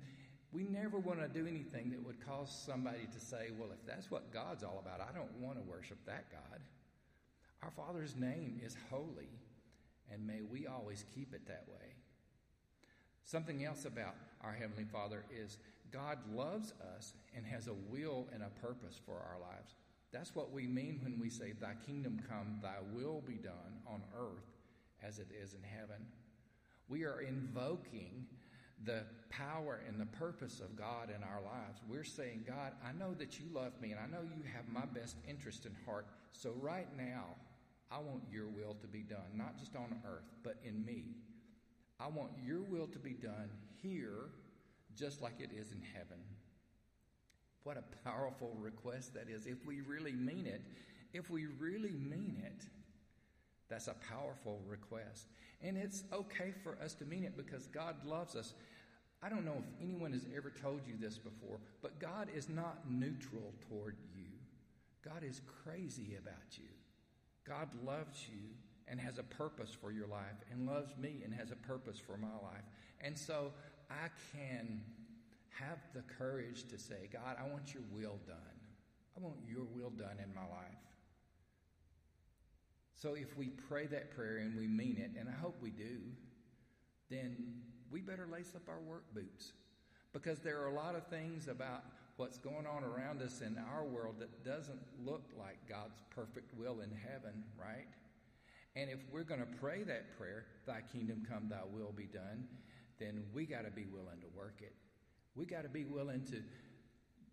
We 0.52 0.64
never 0.64 0.98
want 0.98 1.20
to 1.20 1.28
do 1.28 1.46
anything 1.46 1.90
that 1.90 2.04
would 2.04 2.24
cause 2.26 2.50
somebody 2.66 3.08
to 3.12 3.20
say, 3.20 3.48
well, 3.58 3.70
if 3.72 3.86
that's 3.86 4.10
what 4.10 4.32
God's 4.32 4.62
all 4.62 4.82
about, 4.84 5.00
I 5.00 5.16
don't 5.16 5.32
want 5.40 5.56
to 5.56 5.62
worship 5.62 5.98
that 6.06 6.30
God. 6.30 6.60
Our 7.62 7.70
Father's 7.70 8.16
name 8.16 8.60
is 8.62 8.76
holy 8.90 9.30
and 10.12 10.26
may 10.26 10.42
we 10.42 10.66
always 10.66 11.04
keep 11.14 11.32
it 11.32 11.46
that 11.46 11.64
way. 11.68 11.94
Something 13.24 13.64
else 13.64 13.84
about 13.84 14.14
our 14.44 14.52
Heavenly 14.52 14.84
Father 14.84 15.24
is 15.30 15.58
God 15.92 16.18
loves 16.34 16.72
us 16.96 17.14
and 17.36 17.44
has 17.46 17.68
a 17.68 17.74
will 17.90 18.26
and 18.32 18.42
a 18.42 18.66
purpose 18.66 18.98
for 19.04 19.14
our 19.14 19.38
lives. 19.40 19.74
That's 20.12 20.34
what 20.34 20.52
we 20.52 20.66
mean 20.66 21.00
when 21.02 21.18
we 21.20 21.30
say, 21.30 21.52
Thy 21.52 21.74
kingdom 21.86 22.20
come, 22.28 22.58
Thy 22.62 22.78
will 22.92 23.22
be 23.26 23.34
done 23.34 23.80
on 23.86 24.02
earth 24.18 24.56
as 25.02 25.18
it 25.18 25.28
is 25.42 25.54
in 25.54 25.62
heaven. 25.62 26.06
We 26.88 27.04
are 27.04 27.20
invoking 27.20 28.26
the 28.84 29.04
power 29.30 29.80
and 29.88 30.00
the 30.00 30.06
purpose 30.06 30.60
of 30.60 30.76
God 30.76 31.08
in 31.08 31.22
our 31.22 31.40
lives. 31.40 31.80
We're 31.88 32.04
saying, 32.04 32.44
God, 32.46 32.72
I 32.86 32.92
know 32.92 33.14
that 33.14 33.38
you 33.38 33.46
love 33.52 33.72
me 33.80 33.92
and 33.92 34.00
I 34.00 34.06
know 34.06 34.22
you 34.22 34.42
have 34.54 34.68
my 34.68 34.84
best 34.98 35.16
interest 35.28 35.66
in 35.66 35.72
heart. 35.86 36.06
So 36.32 36.52
right 36.60 36.88
now, 36.96 37.24
I 37.90 37.98
want 37.98 38.22
your 38.32 38.48
will 38.48 38.74
to 38.80 38.86
be 38.86 39.00
done, 39.00 39.36
not 39.36 39.58
just 39.58 39.76
on 39.76 40.00
earth, 40.06 40.24
but 40.42 40.56
in 40.64 40.84
me. 40.84 41.04
I 42.00 42.08
want 42.08 42.32
your 42.44 42.62
will 42.62 42.88
to 42.88 42.98
be 42.98 43.12
done 43.12 43.50
here, 43.82 44.30
just 44.96 45.22
like 45.22 45.40
it 45.40 45.50
is 45.52 45.72
in 45.72 45.82
heaven. 45.94 46.18
What 47.64 47.76
a 47.76 48.08
powerful 48.08 48.56
request 48.58 49.14
that 49.14 49.28
is. 49.28 49.46
If 49.46 49.64
we 49.66 49.80
really 49.80 50.12
mean 50.12 50.46
it, 50.46 50.62
if 51.12 51.30
we 51.30 51.46
really 51.58 51.92
mean 51.92 52.42
it, 52.44 52.64
that's 53.68 53.88
a 53.88 53.94
powerful 54.08 54.60
request. 54.66 55.26
And 55.62 55.76
it's 55.76 56.04
okay 56.12 56.52
for 56.62 56.76
us 56.82 56.94
to 56.94 57.04
mean 57.04 57.24
it 57.24 57.36
because 57.36 57.66
God 57.68 57.96
loves 58.04 58.34
us. 58.34 58.54
I 59.22 59.28
don't 59.28 59.44
know 59.44 59.56
if 59.58 59.82
anyone 59.82 60.12
has 60.12 60.26
ever 60.36 60.50
told 60.50 60.80
you 60.86 60.94
this 61.00 61.18
before, 61.18 61.58
but 61.80 62.00
God 62.00 62.28
is 62.34 62.48
not 62.48 62.80
neutral 62.90 63.54
toward 63.68 63.96
you. 64.14 64.24
God 65.04 65.22
is 65.22 65.40
crazy 65.64 66.16
about 66.20 66.58
you. 66.58 66.68
God 67.46 67.68
loves 67.84 68.26
you 68.28 68.42
and 68.88 69.00
has 69.00 69.18
a 69.18 69.22
purpose 69.22 69.70
for 69.80 69.92
your 69.92 70.06
life 70.06 70.42
and 70.50 70.66
loves 70.66 70.96
me 70.96 71.22
and 71.24 71.32
has 71.32 71.50
a 71.50 71.56
purpose 71.56 71.98
for 71.98 72.16
my 72.16 72.34
life. 72.42 72.64
And 73.00 73.16
so 73.16 73.52
I 73.92 74.08
can 74.36 74.80
have 75.50 75.78
the 75.94 76.02
courage 76.18 76.64
to 76.68 76.78
say, 76.78 77.08
God, 77.12 77.36
I 77.38 77.48
want 77.48 77.74
your 77.74 77.82
will 77.92 78.18
done. 78.26 78.36
I 79.16 79.20
want 79.20 79.36
your 79.46 79.64
will 79.64 79.90
done 79.90 80.16
in 80.22 80.34
my 80.34 80.42
life. 80.42 80.82
So 82.94 83.14
if 83.14 83.36
we 83.36 83.48
pray 83.48 83.86
that 83.86 84.14
prayer 84.14 84.38
and 84.38 84.56
we 84.56 84.66
mean 84.66 84.96
it, 84.96 85.18
and 85.18 85.28
I 85.28 85.32
hope 85.32 85.56
we 85.60 85.70
do, 85.70 85.98
then 87.10 87.36
we 87.90 88.00
better 88.00 88.26
lace 88.30 88.52
up 88.54 88.62
our 88.68 88.80
work 88.80 89.04
boots. 89.12 89.52
Because 90.12 90.38
there 90.38 90.60
are 90.62 90.68
a 90.68 90.74
lot 90.74 90.94
of 90.94 91.06
things 91.08 91.48
about 91.48 91.84
what's 92.16 92.38
going 92.38 92.66
on 92.66 92.84
around 92.84 93.20
us 93.22 93.40
in 93.40 93.58
our 93.74 93.84
world 93.84 94.16
that 94.20 94.44
doesn't 94.44 94.80
look 95.04 95.24
like 95.38 95.56
God's 95.68 96.02
perfect 96.10 96.56
will 96.56 96.80
in 96.80 96.90
heaven, 96.90 97.42
right? 97.58 97.88
And 98.76 98.88
if 98.88 99.00
we're 99.10 99.24
going 99.24 99.40
to 99.40 99.58
pray 99.60 99.82
that 99.82 100.16
prayer, 100.16 100.46
Thy 100.66 100.80
kingdom 100.92 101.26
come, 101.28 101.48
Thy 101.48 101.62
will 101.70 101.92
be 101.92 102.04
done, 102.04 102.46
then 103.02 103.24
we 103.34 103.44
got 103.44 103.64
to 103.64 103.70
be 103.70 103.84
willing 103.84 104.20
to 104.20 104.28
work 104.36 104.60
it. 104.60 104.74
We 105.34 105.46
got 105.46 105.62
to 105.62 105.68
be 105.68 105.84
willing 105.84 106.24
to 106.26 106.36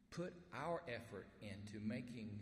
put 0.09 0.33
our 0.53 0.81
effort 0.87 1.27
into 1.41 1.85
making 1.85 2.39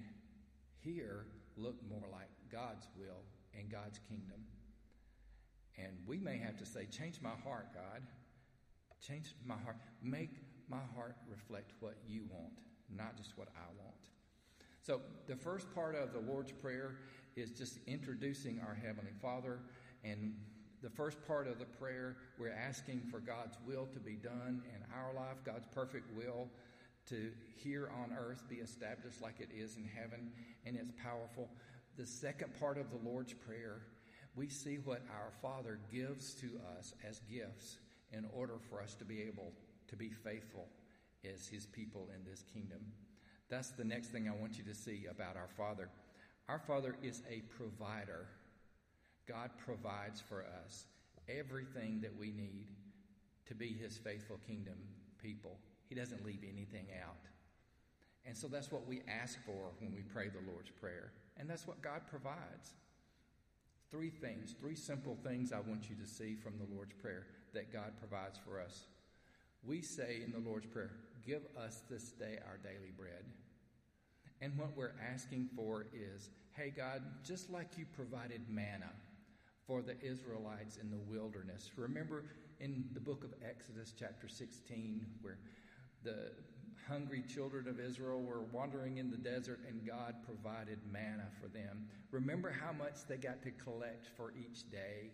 here 0.79 1.25
look 1.57 1.75
more 1.89 2.07
like 2.11 2.29
God's 2.51 2.87
will 2.97 3.23
and 3.57 3.69
God's 3.69 3.99
kingdom. 4.07 4.45
And 5.77 5.97
we 6.05 6.19
may 6.19 6.37
have 6.37 6.57
to 6.57 6.65
say, 6.65 6.85
Change 6.85 7.19
my 7.21 7.35
heart, 7.43 7.67
God. 7.73 8.01
Change 9.05 9.35
my 9.45 9.57
heart. 9.57 9.77
Make 10.01 10.31
my 10.69 10.81
heart 10.95 11.15
reflect 11.29 11.73
what 11.79 11.95
you 12.07 12.23
want, 12.29 12.53
not 12.89 13.17
just 13.17 13.37
what 13.37 13.49
I 13.55 13.67
want. 13.77 13.95
So, 14.81 15.01
the 15.27 15.35
first 15.35 15.73
part 15.75 15.95
of 15.95 16.13
the 16.13 16.19
Lord's 16.19 16.51
Prayer 16.51 16.95
is 17.35 17.51
just 17.51 17.79
introducing 17.87 18.59
our 18.59 18.73
Heavenly 18.73 19.11
Father. 19.21 19.59
And 20.03 20.33
the 20.87 20.95
first 20.95 21.17
part 21.27 21.49
of 21.49 21.59
the 21.59 21.65
prayer, 21.65 22.15
we're 22.39 22.53
asking 22.53 23.01
for 23.11 23.19
God's 23.19 23.57
will 23.67 23.87
to 23.93 23.99
be 23.99 24.13
done 24.13 24.61
in 24.73 24.81
our 24.95 25.13
life, 25.13 25.35
God's 25.43 25.67
perfect 25.75 26.15
will. 26.15 26.47
to 27.09 27.31
here 27.55 27.89
on 28.03 28.15
earth 28.17 28.43
be 28.49 28.57
established 28.57 29.21
like 29.21 29.39
it 29.39 29.49
is 29.53 29.75
in 29.75 29.85
heaven, 29.85 30.31
and 30.65 30.77
it's 30.77 30.91
powerful. 31.01 31.49
The 31.97 32.05
second 32.05 32.57
part 32.59 32.77
of 32.77 32.89
the 32.89 33.09
Lord's 33.09 33.33
Prayer, 33.33 33.81
we 34.35 34.47
see 34.47 34.75
what 34.75 35.01
our 35.11 35.31
Father 35.41 35.79
gives 35.91 36.33
to 36.35 36.47
us 36.77 36.93
as 37.05 37.19
gifts 37.29 37.77
in 38.13 38.25
order 38.33 38.55
for 38.69 38.81
us 38.81 38.93
to 38.95 39.05
be 39.05 39.21
able 39.23 39.51
to 39.89 39.95
be 39.97 40.09
faithful 40.09 40.67
as 41.29 41.47
His 41.47 41.65
people 41.65 42.07
in 42.15 42.29
this 42.29 42.43
kingdom. 42.53 42.79
That's 43.49 43.71
the 43.71 43.85
next 43.85 44.07
thing 44.07 44.29
I 44.29 44.39
want 44.39 44.57
you 44.57 44.63
to 44.65 44.75
see 44.75 45.05
about 45.09 45.35
our 45.35 45.49
Father. 45.57 45.89
Our 46.47 46.59
Father 46.59 46.95
is 47.03 47.23
a 47.29 47.41
provider. 47.57 48.27
God 49.27 49.51
provides 49.65 50.21
for 50.21 50.45
us 50.63 50.85
everything 51.27 51.99
that 52.01 52.17
we 52.17 52.27
need 52.31 52.67
to 53.47 53.55
be 53.55 53.67
His 53.67 53.97
faithful 53.97 54.39
kingdom 54.47 54.75
people. 55.21 55.57
He 55.89 55.95
doesn't 55.95 56.25
leave 56.25 56.43
anything 56.43 56.87
out. 57.03 57.17
And 58.25 58.35
so 58.35 58.47
that's 58.47 58.71
what 58.71 58.87
we 58.87 59.01
ask 59.07 59.37
for 59.45 59.71
when 59.79 59.93
we 59.93 60.01
pray 60.01 60.27
the 60.27 60.51
Lord's 60.51 60.69
Prayer. 60.69 61.11
And 61.37 61.49
that's 61.49 61.65
what 61.65 61.81
God 61.81 62.01
provides. 62.09 62.75
Three 63.89 64.09
things, 64.09 64.53
three 64.59 64.75
simple 64.75 65.17
things 65.23 65.53
I 65.53 65.59
want 65.61 65.89
you 65.89 65.95
to 65.95 66.05
see 66.05 66.35
from 66.35 66.57
the 66.57 66.75
Lord's 66.75 66.93
Prayer 67.01 67.27
that 67.53 67.71
God 67.71 67.93
provides 67.99 68.37
for 68.37 68.59
us. 68.59 68.83
We 69.65 69.81
say 69.81 70.21
in 70.25 70.31
the 70.31 70.49
Lord's 70.49 70.65
Prayer, 70.65 70.91
Give 71.25 71.41
us 71.57 71.81
this 71.89 72.11
day 72.11 72.39
our 72.47 72.57
daily 72.57 72.91
bread. 72.97 73.25
And 74.41 74.57
what 74.57 74.75
we're 74.77 74.95
asking 75.13 75.49
for 75.55 75.87
is, 75.93 76.29
Hey, 76.51 76.73
God, 76.75 77.01
just 77.23 77.49
like 77.49 77.77
you 77.77 77.85
provided 77.95 78.41
manna 78.49 78.91
for 79.67 79.81
the 79.81 80.01
Israelites 80.01 80.77
in 80.77 80.89
the 80.89 80.97
wilderness. 80.97 81.71
Remember 81.75 82.23
in 82.59 82.85
the 82.93 82.99
book 83.01 83.25
of 83.25 83.33
Exodus, 83.47 83.93
chapter 83.97 84.29
16, 84.29 85.05
where 85.21 85.37
the 86.03 86.31
hungry 86.87 87.21
children 87.27 87.67
of 87.67 87.79
Israel 87.79 88.21
were 88.21 88.43
wandering 88.53 88.97
in 88.97 89.11
the 89.11 89.17
desert 89.17 89.59
and 89.67 89.85
God 89.85 90.15
provided 90.25 90.79
manna 90.89 91.27
for 91.41 91.49
them. 91.49 91.85
Remember 92.11 92.49
how 92.49 92.71
much 92.71 93.05
they 93.09 93.17
got 93.17 93.43
to 93.43 93.51
collect 93.51 94.07
for 94.15 94.31
each 94.39 94.71
day? 94.71 95.11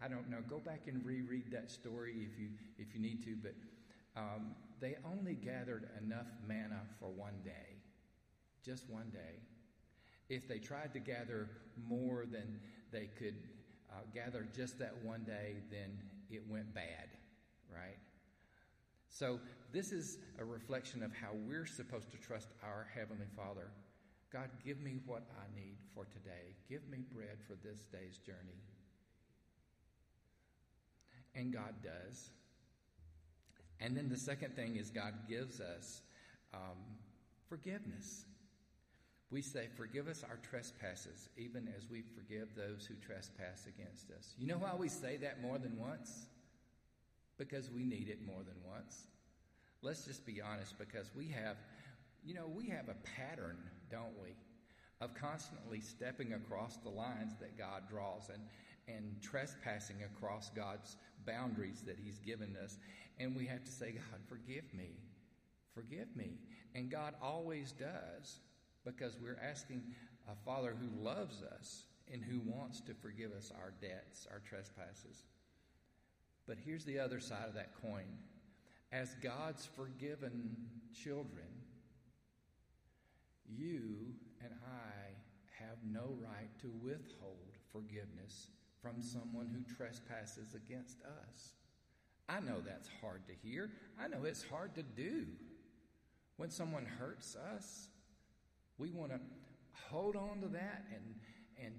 I 0.00 0.06
don't 0.06 0.30
know. 0.30 0.38
Go 0.48 0.58
back 0.58 0.82
and 0.86 1.04
reread 1.04 1.50
that 1.50 1.70
story 1.70 2.28
if 2.30 2.38
you 2.38 2.50
if 2.78 2.94
you 2.94 3.00
need 3.00 3.24
to, 3.24 3.34
but 3.34 3.54
um, 4.16 4.54
they 4.80 4.96
only 5.10 5.34
gathered 5.34 5.88
enough 6.02 6.26
manna 6.46 6.82
for 7.00 7.08
one 7.08 7.40
day, 7.44 7.80
just 8.64 8.88
one 8.88 9.10
day. 9.10 9.40
If 10.28 10.46
they 10.46 10.58
tried 10.58 10.92
to 10.92 10.98
gather 10.98 11.48
more 11.88 12.26
than 12.30 12.60
they 12.92 13.08
could 13.18 13.36
uh, 13.96 14.00
gather 14.14 14.46
just 14.54 14.78
that 14.78 14.94
one 15.02 15.24
day, 15.24 15.56
then 15.70 15.98
it 16.30 16.42
went 16.48 16.74
bad, 16.74 17.08
right? 17.72 17.98
So, 19.08 19.40
this 19.72 19.92
is 19.92 20.18
a 20.38 20.44
reflection 20.44 21.02
of 21.02 21.12
how 21.12 21.30
we're 21.46 21.66
supposed 21.66 22.10
to 22.12 22.18
trust 22.18 22.48
our 22.62 22.88
Heavenly 22.94 23.26
Father. 23.36 23.70
God, 24.32 24.50
give 24.64 24.80
me 24.80 24.98
what 25.06 25.22
I 25.38 25.58
need 25.58 25.76
for 25.94 26.04
today. 26.04 26.54
Give 26.68 26.86
me 26.88 26.98
bread 27.12 27.38
for 27.46 27.54
this 27.66 27.80
day's 27.92 28.18
journey. 28.18 28.60
And 31.34 31.52
God 31.52 31.74
does. 31.82 32.30
And 33.80 33.96
then 33.96 34.08
the 34.08 34.18
second 34.18 34.56
thing 34.56 34.76
is 34.76 34.90
God 34.90 35.14
gives 35.28 35.60
us 35.60 36.02
um, 36.54 36.78
forgiveness. 37.48 38.24
We 39.30 39.42
say, 39.42 39.66
Forgive 39.76 40.08
us 40.08 40.24
our 40.28 40.38
trespasses, 40.48 41.28
even 41.36 41.68
as 41.76 41.88
we 41.90 42.02
forgive 42.02 42.54
those 42.54 42.86
who 42.86 42.94
trespass 42.94 43.66
against 43.66 44.10
us. 44.10 44.34
You 44.38 44.46
know 44.46 44.58
why 44.58 44.74
we 44.78 44.88
say 44.88 45.16
that 45.18 45.42
more 45.42 45.58
than 45.58 45.76
once? 45.78 46.26
Because 47.38 47.70
we 47.70 47.84
need 47.84 48.08
it 48.08 48.24
more 48.24 48.42
than 48.44 48.56
once. 48.64 49.06
Let's 49.82 50.04
just 50.04 50.24
be 50.24 50.40
honest, 50.40 50.78
because 50.78 51.10
we 51.14 51.28
have, 51.28 51.56
you 52.24 52.34
know, 52.34 52.46
we 52.46 52.68
have 52.68 52.88
a 52.88 52.96
pattern, 53.16 53.58
don't 53.90 54.14
we, 54.22 54.30
of 55.00 55.14
constantly 55.14 55.80
stepping 55.80 56.32
across 56.32 56.76
the 56.78 56.88
lines 56.88 57.34
that 57.40 57.58
God 57.58 57.82
draws 57.90 58.30
and, 58.32 58.42
and 58.88 59.20
trespassing 59.20 59.96
across 60.04 60.50
God's 60.50 60.96
boundaries 61.26 61.82
that 61.86 61.98
He's 62.02 62.18
given 62.20 62.56
us. 62.62 62.78
And 63.18 63.36
we 63.36 63.44
have 63.46 63.64
to 63.64 63.72
say, 63.72 63.92
God, 63.92 64.20
forgive 64.28 64.72
me. 64.72 64.92
Forgive 65.74 66.14
me. 66.16 66.38
And 66.74 66.90
God 66.90 67.14
always 67.20 67.72
does 67.72 68.40
because 68.86 69.18
we're 69.20 69.40
asking 69.42 69.82
a 70.30 70.34
Father 70.44 70.74
who 70.80 71.04
loves 71.04 71.42
us 71.42 71.82
and 72.12 72.22
who 72.22 72.40
wants 72.40 72.80
to 72.80 72.94
forgive 72.94 73.32
us 73.32 73.52
our 73.60 73.74
debts, 73.82 74.26
our 74.30 74.40
trespasses. 74.48 75.24
But 76.46 76.58
here's 76.64 76.84
the 76.84 77.00
other 77.00 77.18
side 77.18 77.48
of 77.48 77.54
that 77.54 77.72
coin. 77.82 78.06
As 78.92 79.16
God's 79.20 79.66
forgiven 79.66 80.56
children, 80.94 81.48
you 83.44 84.14
and 84.42 84.52
I 84.64 85.64
have 85.64 85.78
no 85.84 86.16
right 86.22 86.50
to 86.60 86.70
withhold 86.82 87.56
forgiveness 87.72 88.48
from 88.80 89.02
someone 89.02 89.48
who 89.48 89.74
trespasses 89.74 90.54
against 90.54 90.98
us. 91.02 91.52
I 92.28 92.40
know 92.40 92.60
that's 92.64 92.88
hard 93.00 93.26
to 93.26 93.48
hear. 93.48 93.70
I 94.00 94.06
know 94.06 94.24
it's 94.24 94.44
hard 94.44 94.74
to 94.76 94.82
do. 94.82 95.26
When 96.36 96.50
someone 96.50 96.84
hurts 96.84 97.36
us, 97.56 97.88
we 98.78 98.90
want 98.90 99.10
to 99.10 99.20
hold 99.90 100.16
on 100.16 100.40
to 100.40 100.48
that 100.48 100.84
and 100.92 101.14
and 101.64 101.74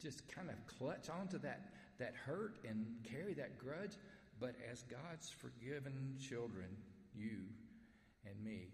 just 0.00 0.28
kind 0.28 0.50
of 0.50 0.56
clutch 0.78 1.08
onto 1.08 1.38
that 1.38 1.72
that 1.98 2.14
hurt 2.14 2.58
and 2.68 2.86
carry 3.04 3.34
that 3.34 3.58
grudge. 3.58 3.96
But 4.38 4.54
as 4.70 4.82
God's 4.82 5.30
forgiven 5.30 6.16
children, 6.20 6.68
you 7.14 7.44
and 8.26 8.44
me, 8.44 8.68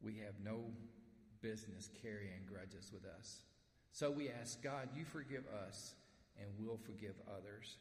we 0.00 0.14
have 0.16 0.34
no 0.42 0.64
business 1.40 1.90
carrying 2.02 2.44
grudges 2.48 2.90
with 2.92 3.04
us. 3.04 3.42
So 3.92 4.10
we 4.10 4.30
ask 4.30 4.62
God, 4.62 4.88
you 4.96 5.04
forgive 5.04 5.44
us, 5.66 5.94
and 6.40 6.48
we'll 6.58 6.78
forgive 6.78 7.14
others. 7.28 7.76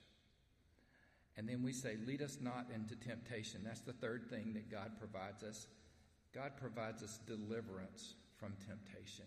And 1.38 1.48
then 1.48 1.64
we 1.64 1.72
say, 1.72 1.96
lead 2.06 2.22
us 2.22 2.38
not 2.42 2.68
into 2.74 2.96
temptation. 2.96 3.62
That's 3.64 3.82
the 3.82 3.94
third 3.94 4.30
thing 4.30 4.54
that 4.54 4.70
God 4.70 4.92
provides 5.00 5.44
us. 5.44 5.68
God 6.34 6.52
provides 6.58 7.04
us 7.04 7.20
deliverance 7.26 8.16
from 8.40 8.54
temptation. 8.66 9.26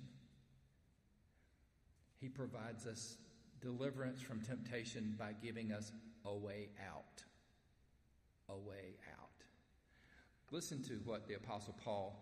He 2.21 2.29
provides 2.29 2.87
us 2.87 3.17
deliverance 3.61 4.23
from 4.23 4.41
temptation 4.41 5.15
by 5.19 5.35
giving 5.43 5.73
us 5.73 5.93
a 6.25 6.35
way 6.35 6.71
out. 6.81 7.23
A 8.49 8.57
way 8.57 8.97
out. 9.21 9.45
Listen 10.51 10.83
to 10.85 11.01
what 11.05 11.29
the 11.29 11.35
apostle 11.35 11.75
Paul 11.85 12.17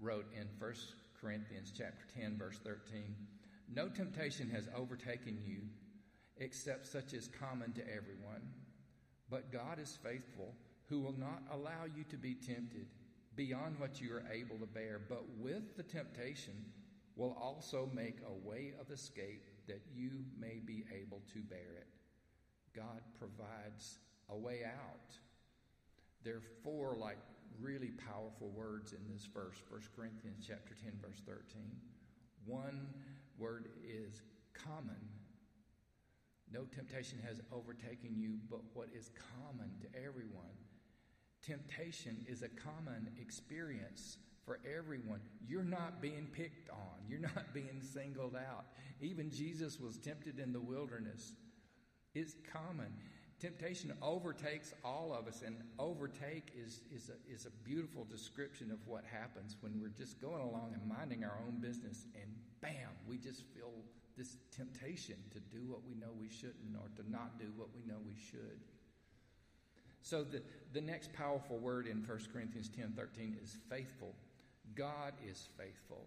wrote 0.00 0.26
in 0.34 0.48
1 0.58 0.74
Corinthians 1.20 1.72
chapter 1.76 2.04
10 2.20 2.36
verse 2.36 2.58
13. 2.62 3.14
No 3.74 3.88
temptation 3.88 4.50
has 4.50 4.68
overtaken 4.76 5.38
you 5.44 5.60
except 6.38 6.86
such 6.86 7.14
as 7.14 7.28
common 7.28 7.72
to 7.72 7.82
everyone. 7.82 8.42
But 9.30 9.50
God 9.52 9.78
is 9.80 9.98
faithful, 10.02 10.54
who 10.88 11.00
will 11.00 11.18
not 11.18 11.42
allow 11.50 11.84
you 11.96 12.04
to 12.10 12.16
be 12.16 12.34
tempted 12.34 12.86
beyond 13.36 13.78
what 13.78 14.00
you 14.00 14.12
are 14.12 14.24
able 14.32 14.56
to 14.56 14.66
bear, 14.66 15.00
but 15.08 15.24
with 15.38 15.76
the 15.76 15.82
temptation 15.82 16.54
will 17.14 17.36
also 17.40 17.88
make 17.94 18.18
a 18.26 18.48
way 18.48 18.72
of 18.80 18.90
escape 18.90 19.48
that 19.68 19.82
you 19.94 20.10
may 20.38 20.60
be 20.64 20.84
able 20.94 21.22
to 21.32 21.40
bear 21.40 21.76
it. 21.76 21.86
God 22.74 23.00
provides 23.18 23.98
a 24.28 24.36
way 24.36 24.62
out. 24.64 25.16
There 26.24 26.36
are 26.36 26.42
four 26.62 26.96
like 26.98 27.18
really 27.60 27.90
powerful 27.90 28.50
words 28.50 28.92
in 28.92 29.00
this 29.10 29.26
verse, 29.32 29.62
1 29.70 29.80
Corinthians 29.94 30.44
chapter 30.46 30.74
10 30.74 30.92
verse 31.00 31.22
13. 31.26 31.62
One 32.44 32.86
word 33.38 33.68
is 33.82 34.22
common. 34.52 35.08
No 36.52 36.64
temptation 36.64 37.18
has 37.26 37.40
overtaken 37.52 38.14
you 38.16 38.38
but 38.50 38.60
what 38.74 38.88
is 38.94 39.10
common 39.34 39.70
to 39.80 39.86
everyone. 39.98 40.56
Temptation 41.46 42.26
is 42.28 42.42
a 42.42 42.48
common 42.48 43.08
experience 43.20 44.16
for 44.44 44.58
everyone. 44.66 45.20
You're 45.46 45.62
not 45.62 46.02
being 46.02 46.26
picked 46.32 46.70
on, 46.70 47.06
you're 47.08 47.20
not 47.20 47.44
being 47.54 47.80
singled 47.80 48.34
out. 48.34 48.66
Even 49.00 49.30
Jesus 49.30 49.78
was 49.78 49.96
tempted 49.96 50.40
in 50.40 50.52
the 50.52 50.60
wilderness. 50.60 51.34
It's 52.14 52.34
common. 52.52 52.92
Temptation 53.38 53.92
overtakes 54.02 54.72
all 54.82 55.14
of 55.16 55.28
us, 55.28 55.42
and 55.44 55.56
overtake 55.78 56.52
is, 56.56 56.80
is, 56.90 57.10
a, 57.10 57.32
is 57.32 57.46
a 57.46 57.50
beautiful 57.68 58.04
description 58.04 58.72
of 58.72 58.78
what 58.86 59.04
happens 59.04 59.56
when 59.60 59.78
we're 59.80 59.88
just 59.88 60.20
going 60.20 60.40
along 60.40 60.72
and 60.72 60.88
minding 60.88 61.22
our 61.22 61.38
own 61.46 61.60
business, 61.60 62.06
and 62.20 62.30
bam, 62.60 62.90
we 63.06 63.18
just 63.18 63.42
feel 63.54 63.70
this 64.16 64.38
temptation 64.50 65.16
to 65.30 65.38
do 65.54 65.66
what 65.68 65.84
we 65.86 65.94
know 65.94 66.08
we 66.18 66.30
shouldn't 66.30 66.74
or 66.74 66.88
to 66.96 67.08
not 67.10 67.38
do 67.38 67.52
what 67.56 67.68
we 67.76 67.84
know 67.86 67.98
we 68.04 68.16
should. 68.18 68.58
So 70.06 70.22
the, 70.22 70.40
the 70.72 70.80
next 70.80 71.12
powerful 71.12 71.58
word 71.58 71.88
in 71.88 71.96
1 71.96 72.18
Corinthians 72.32 72.68
10 72.68 72.92
13 72.96 73.38
is 73.42 73.56
faithful. 73.68 74.14
God 74.76 75.12
is 75.28 75.48
faithful, 75.58 76.06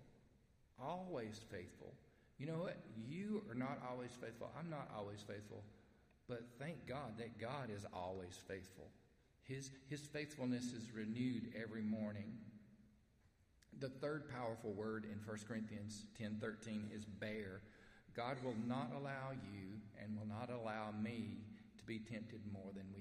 always 0.82 1.42
faithful. 1.52 1.94
You 2.38 2.46
know 2.46 2.60
what? 2.60 2.78
You 3.06 3.44
are 3.50 3.56
not 3.56 3.78
always 3.92 4.12
faithful. 4.12 4.52
I'm 4.58 4.70
not 4.70 4.90
always 4.98 5.20
faithful. 5.28 5.64
But 6.30 6.44
thank 6.58 6.88
God 6.88 7.18
that 7.18 7.38
God 7.40 7.70
is 7.76 7.86
always 7.94 8.40
faithful. 8.48 8.88
His, 9.44 9.72
his 9.90 10.00
faithfulness 10.00 10.72
is 10.72 10.94
renewed 10.94 11.52
every 11.62 11.82
morning. 11.82 12.32
The 13.82 13.90
third 13.90 14.30
powerful 14.30 14.72
word 14.72 15.04
in 15.04 15.20
1 15.28 15.38
Corinthians 15.46 16.06
10:13 16.18 16.96
is 16.96 17.04
bear. 17.04 17.60
God 18.16 18.38
will 18.46 18.56
not 18.66 18.94
allow 18.96 19.32
you 19.52 19.82
and 20.02 20.18
will 20.18 20.28
not 20.28 20.50
allow 20.50 20.92
me 21.04 21.40
to 21.78 21.84
be 21.84 22.00
tempted 22.00 22.40
more 22.54 22.72
than 22.74 22.86
we. 22.96 22.99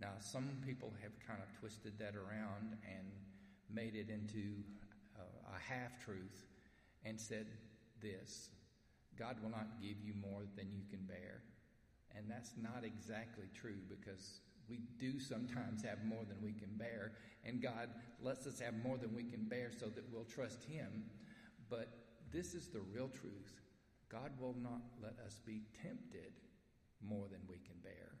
Now, 0.00 0.12
some 0.18 0.58
people 0.64 0.92
have 1.02 1.12
kind 1.26 1.40
of 1.42 1.58
twisted 1.58 1.98
that 1.98 2.16
around 2.16 2.76
and 2.84 3.06
made 3.72 3.94
it 3.94 4.08
into 4.08 4.64
uh, 5.18 5.22
a, 5.52 5.56
a 5.56 5.58
half 5.58 6.02
truth 6.02 6.46
and 7.04 7.20
said 7.20 7.46
this 8.00 8.50
God 9.18 9.36
will 9.42 9.50
not 9.50 9.80
give 9.80 10.00
you 10.02 10.14
more 10.14 10.44
than 10.56 10.72
you 10.72 10.82
can 10.88 11.04
bear. 11.06 11.42
And 12.16 12.24
that's 12.28 12.52
not 12.60 12.82
exactly 12.84 13.46
true 13.54 13.78
because 13.88 14.40
we 14.68 14.80
do 14.98 15.20
sometimes 15.20 15.82
have 15.82 16.04
more 16.04 16.24
than 16.26 16.38
we 16.42 16.52
can 16.52 16.70
bear, 16.76 17.12
and 17.44 17.60
God 17.60 17.90
lets 18.22 18.46
us 18.46 18.60
have 18.60 18.74
more 18.84 18.96
than 18.96 19.14
we 19.14 19.24
can 19.24 19.44
bear 19.44 19.70
so 19.76 19.86
that 19.86 20.04
we'll 20.12 20.24
trust 20.24 20.64
Him. 20.64 21.04
But 21.68 21.88
this 22.32 22.54
is 22.54 22.68
the 22.68 22.80
real 22.80 23.08
truth 23.08 23.60
God 24.08 24.32
will 24.40 24.56
not 24.60 24.82
let 25.02 25.14
us 25.24 25.40
be 25.44 25.62
tempted 25.82 26.32
more 27.00 27.26
than 27.30 27.40
we 27.48 27.56
can 27.58 27.76
bear. 27.82 28.12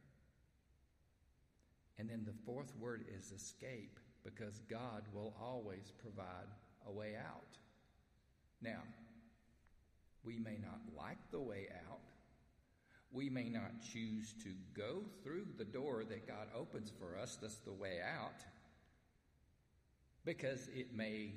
And 2.00 2.08
then 2.08 2.24
the 2.24 2.32
fourth 2.46 2.72
word 2.80 3.04
is 3.14 3.30
escape 3.30 4.00
because 4.24 4.62
God 4.70 5.02
will 5.12 5.34
always 5.38 5.92
provide 5.98 6.48
a 6.86 6.90
way 6.90 7.14
out. 7.14 7.58
Now, 8.62 8.80
we 10.24 10.38
may 10.38 10.56
not 10.62 10.80
like 10.96 11.18
the 11.30 11.40
way 11.40 11.68
out. 11.90 12.00
We 13.12 13.28
may 13.28 13.50
not 13.50 13.82
choose 13.92 14.32
to 14.42 14.54
go 14.74 15.02
through 15.22 15.48
the 15.58 15.64
door 15.64 16.04
that 16.08 16.26
God 16.26 16.46
opens 16.58 16.90
for 16.98 17.18
us, 17.18 17.36
that's 17.38 17.58
the 17.58 17.72
way 17.72 17.98
out, 18.00 18.44
because 20.24 20.68
it 20.74 20.94
may 20.94 21.34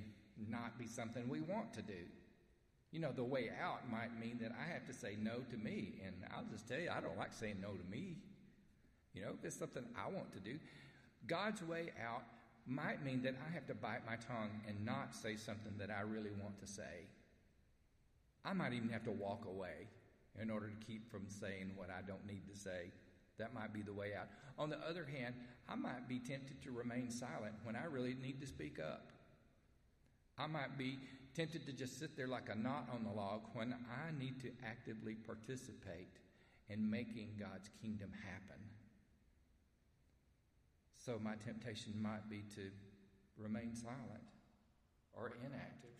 not 0.48 0.80
be 0.80 0.88
something 0.88 1.28
we 1.28 1.42
want 1.42 1.74
to 1.74 1.82
do. 1.82 2.06
You 2.92 3.02
know, 3.02 3.12
the 3.12 3.24
way 3.24 3.50
out 3.62 3.92
might 3.92 4.18
mean 4.18 4.40
that 4.42 4.52
I 4.52 4.72
have 4.72 4.86
to 4.86 4.94
say 4.94 5.18
no 5.20 5.40
to 5.50 5.58
me. 5.58 5.96
And 6.06 6.14
I'll 6.34 6.46
just 6.50 6.70
tell 6.70 6.80
you, 6.80 6.90
I 6.96 7.02
don't 7.02 7.18
like 7.18 7.34
saying 7.34 7.58
no 7.60 7.72
to 7.72 7.84
me. 7.90 8.18
You 9.14 9.22
know, 9.22 9.30
if 9.38 9.46
it's 9.46 9.58
something 9.58 9.84
I 9.96 10.10
want 10.10 10.32
to 10.34 10.40
do. 10.40 10.58
God's 11.28 11.62
way 11.64 11.92
out 12.04 12.24
might 12.66 13.04
mean 13.04 13.22
that 13.24 13.36
I 13.48 13.54
have 13.54 13.68
to 13.68 13.74
bite 13.74 14.06
my 14.06 14.16
tongue 14.16 14.50
and 14.68 14.86
not 14.86 15.14
say 15.14 15.36
something 15.36 15.74
that 15.78 15.90
I 15.90 16.02
really 16.02 16.32
want 16.42 16.60
to 16.60 16.68
say. 16.68 17.08
I 18.46 18.54
might 18.54 18.74
even 18.74 18.90
have 18.90 19.04
to 19.06 19.12
walk 19.12 19.46
away 19.46 19.88
in 20.42 20.50
order 20.50 20.68
to 20.68 20.86
keep 20.86 21.10
from 21.12 21.26
saying 21.28 21.72
what 21.76 21.90
I 21.90 22.02
don't 22.06 22.26
need 22.26 22.48
to 22.52 22.58
say. 22.58 22.92
That 23.38 23.54
might 23.54 23.74
be 23.74 23.82
the 23.82 23.94
way 23.94 24.14
out. 24.20 24.28
On 24.58 24.70
the 24.70 24.80
other 24.88 25.06
hand, 25.06 25.36
I 25.68 25.76
might 25.76 26.08
be 26.08 26.20
tempted 26.20 26.62
to 26.64 26.72
remain 26.72 27.10
silent 27.10 27.56
when 27.64 27.76
I 27.76 27.86
really 27.86 28.16
need 28.22 28.42
to 28.42 28.48
speak 28.48 28.80
up. 28.80 29.12
I 30.38 30.48
might 30.48 30.78
be 30.78 31.00
tempted 31.36 31.66
to 31.66 31.74
just 31.74 32.00
sit 32.00 32.16
there 32.16 32.28
like 32.28 32.50
a 32.50 32.56
knot 32.56 32.90
on 32.94 33.04
the 33.04 33.12
log 33.12 33.42
when 33.54 33.74
I 33.74 34.18
need 34.18 34.40
to 34.42 34.52
actively 34.66 35.16
participate 35.16 36.20
in 36.70 36.90
making 36.90 37.30
God's 37.40 37.70
kingdom 37.82 38.12
happen. 38.24 38.62
So 41.04 41.20
my 41.22 41.36
temptation 41.44 41.92
might 42.02 42.30
be 42.30 42.44
to 42.56 42.72
remain 43.38 43.76
silent 43.76 44.24
or 45.12 45.34
inactive. 45.46 46.00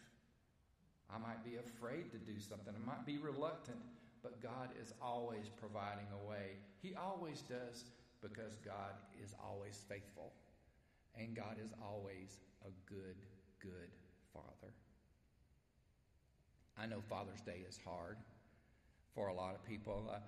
I 1.14 1.18
might 1.18 1.44
be 1.44 1.58
afraid 1.58 2.10
to 2.12 2.18
do 2.18 2.40
something. 2.40 2.74
I 2.74 2.86
might 2.86 3.06
be 3.06 3.18
reluctant, 3.18 3.80
but 4.24 4.42
God 4.42 4.70
is 4.82 4.94
always 5.02 5.50
providing 5.60 6.08
a 6.14 6.30
way. 6.30 6.56
He 6.82 6.96
always 6.96 7.42
does 7.42 7.84
because 8.22 8.56
God 8.64 8.96
is 9.22 9.36
always 9.44 9.84
faithful. 9.90 10.32
And 11.20 11.36
God 11.36 11.58
is 11.64 11.72
always 11.84 12.40
a 12.66 12.72
good, 12.90 13.18
good 13.62 13.92
Father. 14.34 14.74
I 16.80 16.86
know 16.86 17.02
Father's 17.10 17.42
Day 17.42 17.66
is 17.68 17.78
hard 17.86 18.18
for 19.14 19.28
a 19.28 19.34
lot 19.34 19.54
of 19.54 19.66
people. 19.66 20.10
Uh, 20.12 20.20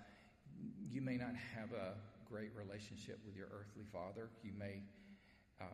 you 0.91 1.01
may 1.01 1.15
not 1.15 1.33
have 1.55 1.71
a 1.71 1.93
great 2.29 2.51
relationship 2.55 3.19
with 3.25 3.35
your 3.35 3.47
earthly 3.51 3.85
father. 3.91 4.29
You 4.43 4.51
may 4.57 4.81
uh, 5.61 5.65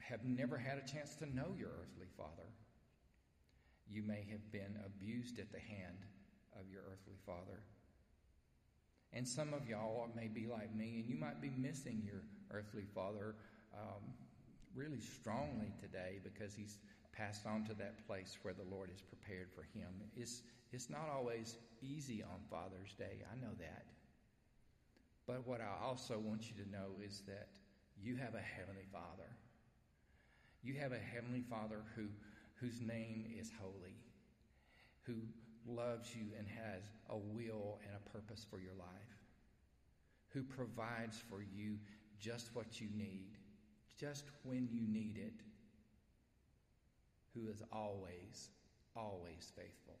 have 0.00 0.24
never 0.24 0.56
had 0.56 0.78
a 0.78 0.86
chance 0.90 1.14
to 1.16 1.26
know 1.26 1.54
your 1.58 1.70
earthly 1.80 2.08
father. 2.16 2.48
You 3.90 4.02
may 4.02 4.26
have 4.30 4.52
been 4.52 4.76
abused 4.84 5.38
at 5.38 5.52
the 5.52 5.60
hand 5.60 6.04
of 6.58 6.70
your 6.70 6.82
earthly 6.82 7.16
father. 7.24 7.60
And 9.12 9.26
some 9.26 9.54
of 9.54 9.66
y'all 9.66 10.08
may 10.14 10.28
be 10.28 10.46
like 10.46 10.74
me, 10.74 11.00
and 11.00 11.08
you 11.08 11.16
might 11.16 11.40
be 11.40 11.50
missing 11.56 12.02
your 12.04 12.22
earthly 12.50 12.84
father 12.94 13.36
um, 13.74 14.02
really 14.74 15.00
strongly 15.00 15.72
today 15.80 16.20
because 16.22 16.54
he's 16.54 16.78
passed 17.12 17.46
on 17.46 17.64
to 17.64 17.74
that 17.74 18.06
place 18.06 18.36
where 18.42 18.54
the 18.54 18.68
Lord 18.70 18.90
is 18.94 19.00
prepared 19.00 19.48
for 19.54 19.62
him. 19.62 19.88
It's, 20.16 20.42
it's 20.72 20.90
not 20.90 21.08
always 21.12 21.56
easy 21.82 22.22
on 22.22 22.38
Father's 22.50 22.92
Day. 22.98 23.24
I 23.32 23.36
know 23.40 23.52
that. 23.58 23.86
But 25.28 25.46
what 25.46 25.60
I 25.60 25.86
also 25.86 26.18
want 26.18 26.44
you 26.48 26.64
to 26.64 26.70
know 26.70 27.02
is 27.04 27.20
that 27.28 27.48
you 28.02 28.16
have 28.16 28.34
a 28.34 28.40
Heavenly 28.40 28.86
Father. 28.90 29.28
You 30.62 30.74
have 30.80 30.92
a 30.92 30.98
Heavenly 30.98 31.42
Father 31.42 31.82
who, 31.94 32.06
whose 32.54 32.80
name 32.80 33.26
is 33.38 33.52
holy, 33.60 33.98
who 35.02 35.16
loves 35.66 36.14
you 36.14 36.28
and 36.38 36.48
has 36.48 36.82
a 37.10 37.18
will 37.18 37.78
and 37.84 37.94
a 37.94 38.08
purpose 38.08 38.46
for 38.48 38.58
your 38.58 38.72
life, 38.72 38.88
who 40.30 40.42
provides 40.42 41.22
for 41.28 41.42
you 41.42 41.76
just 42.18 42.54
what 42.54 42.80
you 42.80 42.88
need, 42.96 43.36
just 43.98 44.24
when 44.44 44.66
you 44.72 44.80
need 44.88 45.18
it, 45.18 45.42
who 47.34 47.48
is 47.48 47.62
always, 47.70 48.48
always 48.96 49.52
faithful. 49.54 49.98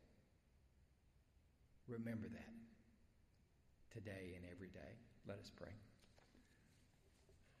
Remember 1.86 2.28
that 2.28 2.54
today 3.92 4.32
and 4.34 4.46
every 4.50 4.68
day. 4.68 5.07
Let 5.28 5.38
us 5.38 5.50
pray. 5.54 5.68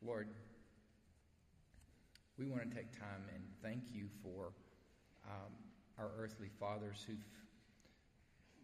Lord, 0.00 0.28
we 2.38 2.46
want 2.46 2.62
to 2.62 2.74
take 2.74 2.98
time 2.98 3.28
and 3.34 3.44
thank 3.62 3.92
you 3.92 4.08
for 4.22 4.52
um, 5.28 5.52
our 5.98 6.10
earthly 6.16 6.48
fathers 6.58 7.04
who've 7.06 7.18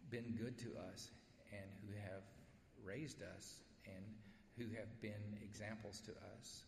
been 0.09 0.33
good 0.35 0.57
to 0.57 0.71
us 0.89 1.11
and 1.51 1.69
who 1.85 1.93
have 2.01 2.23
raised 2.83 3.21
us 3.21 3.61
and 3.85 4.03
who 4.57 4.73
have 4.75 4.89
been 5.01 5.37
examples 5.43 6.01
to 6.05 6.11
us. 6.33 6.63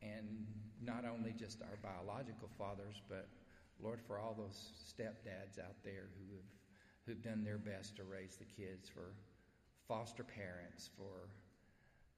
And 0.00 0.46
not 0.82 1.04
only 1.04 1.32
just 1.32 1.60
our 1.60 1.76
biological 1.82 2.48
fathers, 2.56 3.02
but 3.08 3.28
Lord, 3.82 4.00
for 4.06 4.18
all 4.18 4.34
those 4.34 4.72
stepdads 4.80 5.58
out 5.58 5.76
there 5.84 6.08
who 6.16 6.36
have 6.36 6.48
who've 7.06 7.22
done 7.22 7.44
their 7.44 7.58
best 7.58 7.96
to 7.96 8.04
raise 8.04 8.36
the 8.36 8.44
kids, 8.44 8.88
for 8.88 9.12
foster 9.88 10.24
parents, 10.24 10.90
for 10.96 11.28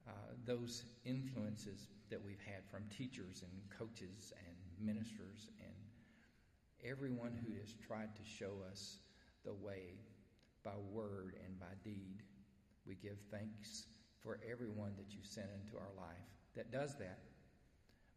uh, 0.08 0.12
those 0.44 0.84
influences 1.04 1.88
that 2.10 2.22
we've 2.22 2.40
had 2.40 2.64
from 2.70 2.84
teachers 2.96 3.42
and 3.42 3.78
coaches 3.78 4.32
and 4.46 4.86
ministers 4.86 5.50
and 5.60 5.74
everyone 6.88 7.36
who 7.44 7.54
has 7.58 7.74
tried 7.86 8.14
to 8.14 8.22
show 8.24 8.52
us 8.70 8.98
the 9.44 9.54
way 9.54 9.98
by 10.64 10.76
word 10.92 11.36
and 11.44 11.58
by 11.58 11.74
deed. 11.82 12.22
We 12.86 12.94
give 12.96 13.18
thanks 13.30 13.86
for 14.22 14.38
everyone 14.48 14.92
that 14.96 15.12
you 15.12 15.20
sent 15.22 15.48
into 15.60 15.76
our 15.76 15.92
life 15.96 16.26
that 16.54 16.70
does 16.70 16.96
that. 16.98 17.18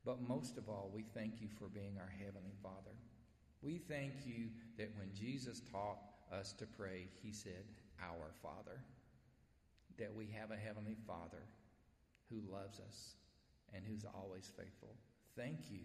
But 0.05 0.21
most 0.21 0.57
of 0.57 0.69
all, 0.69 0.91
we 0.93 1.03
thank 1.13 1.41
you 1.41 1.47
for 1.47 1.67
being 1.67 1.97
our 1.99 2.11
Heavenly 2.17 2.55
Father. 2.63 2.95
We 3.61 3.77
thank 3.77 4.13
you 4.25 4.49
that 4.77 4.91
when 4.97 5.13
Jesus 5.13 5.61
taught 5.71 5.99
us 6.31 6.53
to 6.53 6.65
pray, 6.65 7.07
he 7.21 7.31
said, 7.31 7.65
Our 8.01 8.31
Father 8.41 8.81
that 9.99 10.13
we 10.13 10.27
have 10.39 10.51
a 10.51 10.57
Heavenly 10.57 10.95
Father 11.05 11.43
who 12.29 12.41
loves 12.51 12.79
us 12.79 13.15
and 13.73 13.83
who's 13.85 14.05
always 14.05 14.51
faithful. 14.57 14.95
Thank 15.35 15.69
you 15.69 15.81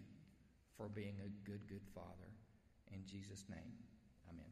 for 0.77 0.87
being 0.87 1.15
a 1.23 1.29
good, 1.49 1.67
good 1.67 1.85
Father. 1.93 2.31
In 2.91 3.05
Jesus' 3.05 3.45
name, 3.49 3.73
Amen. 4.29 4.45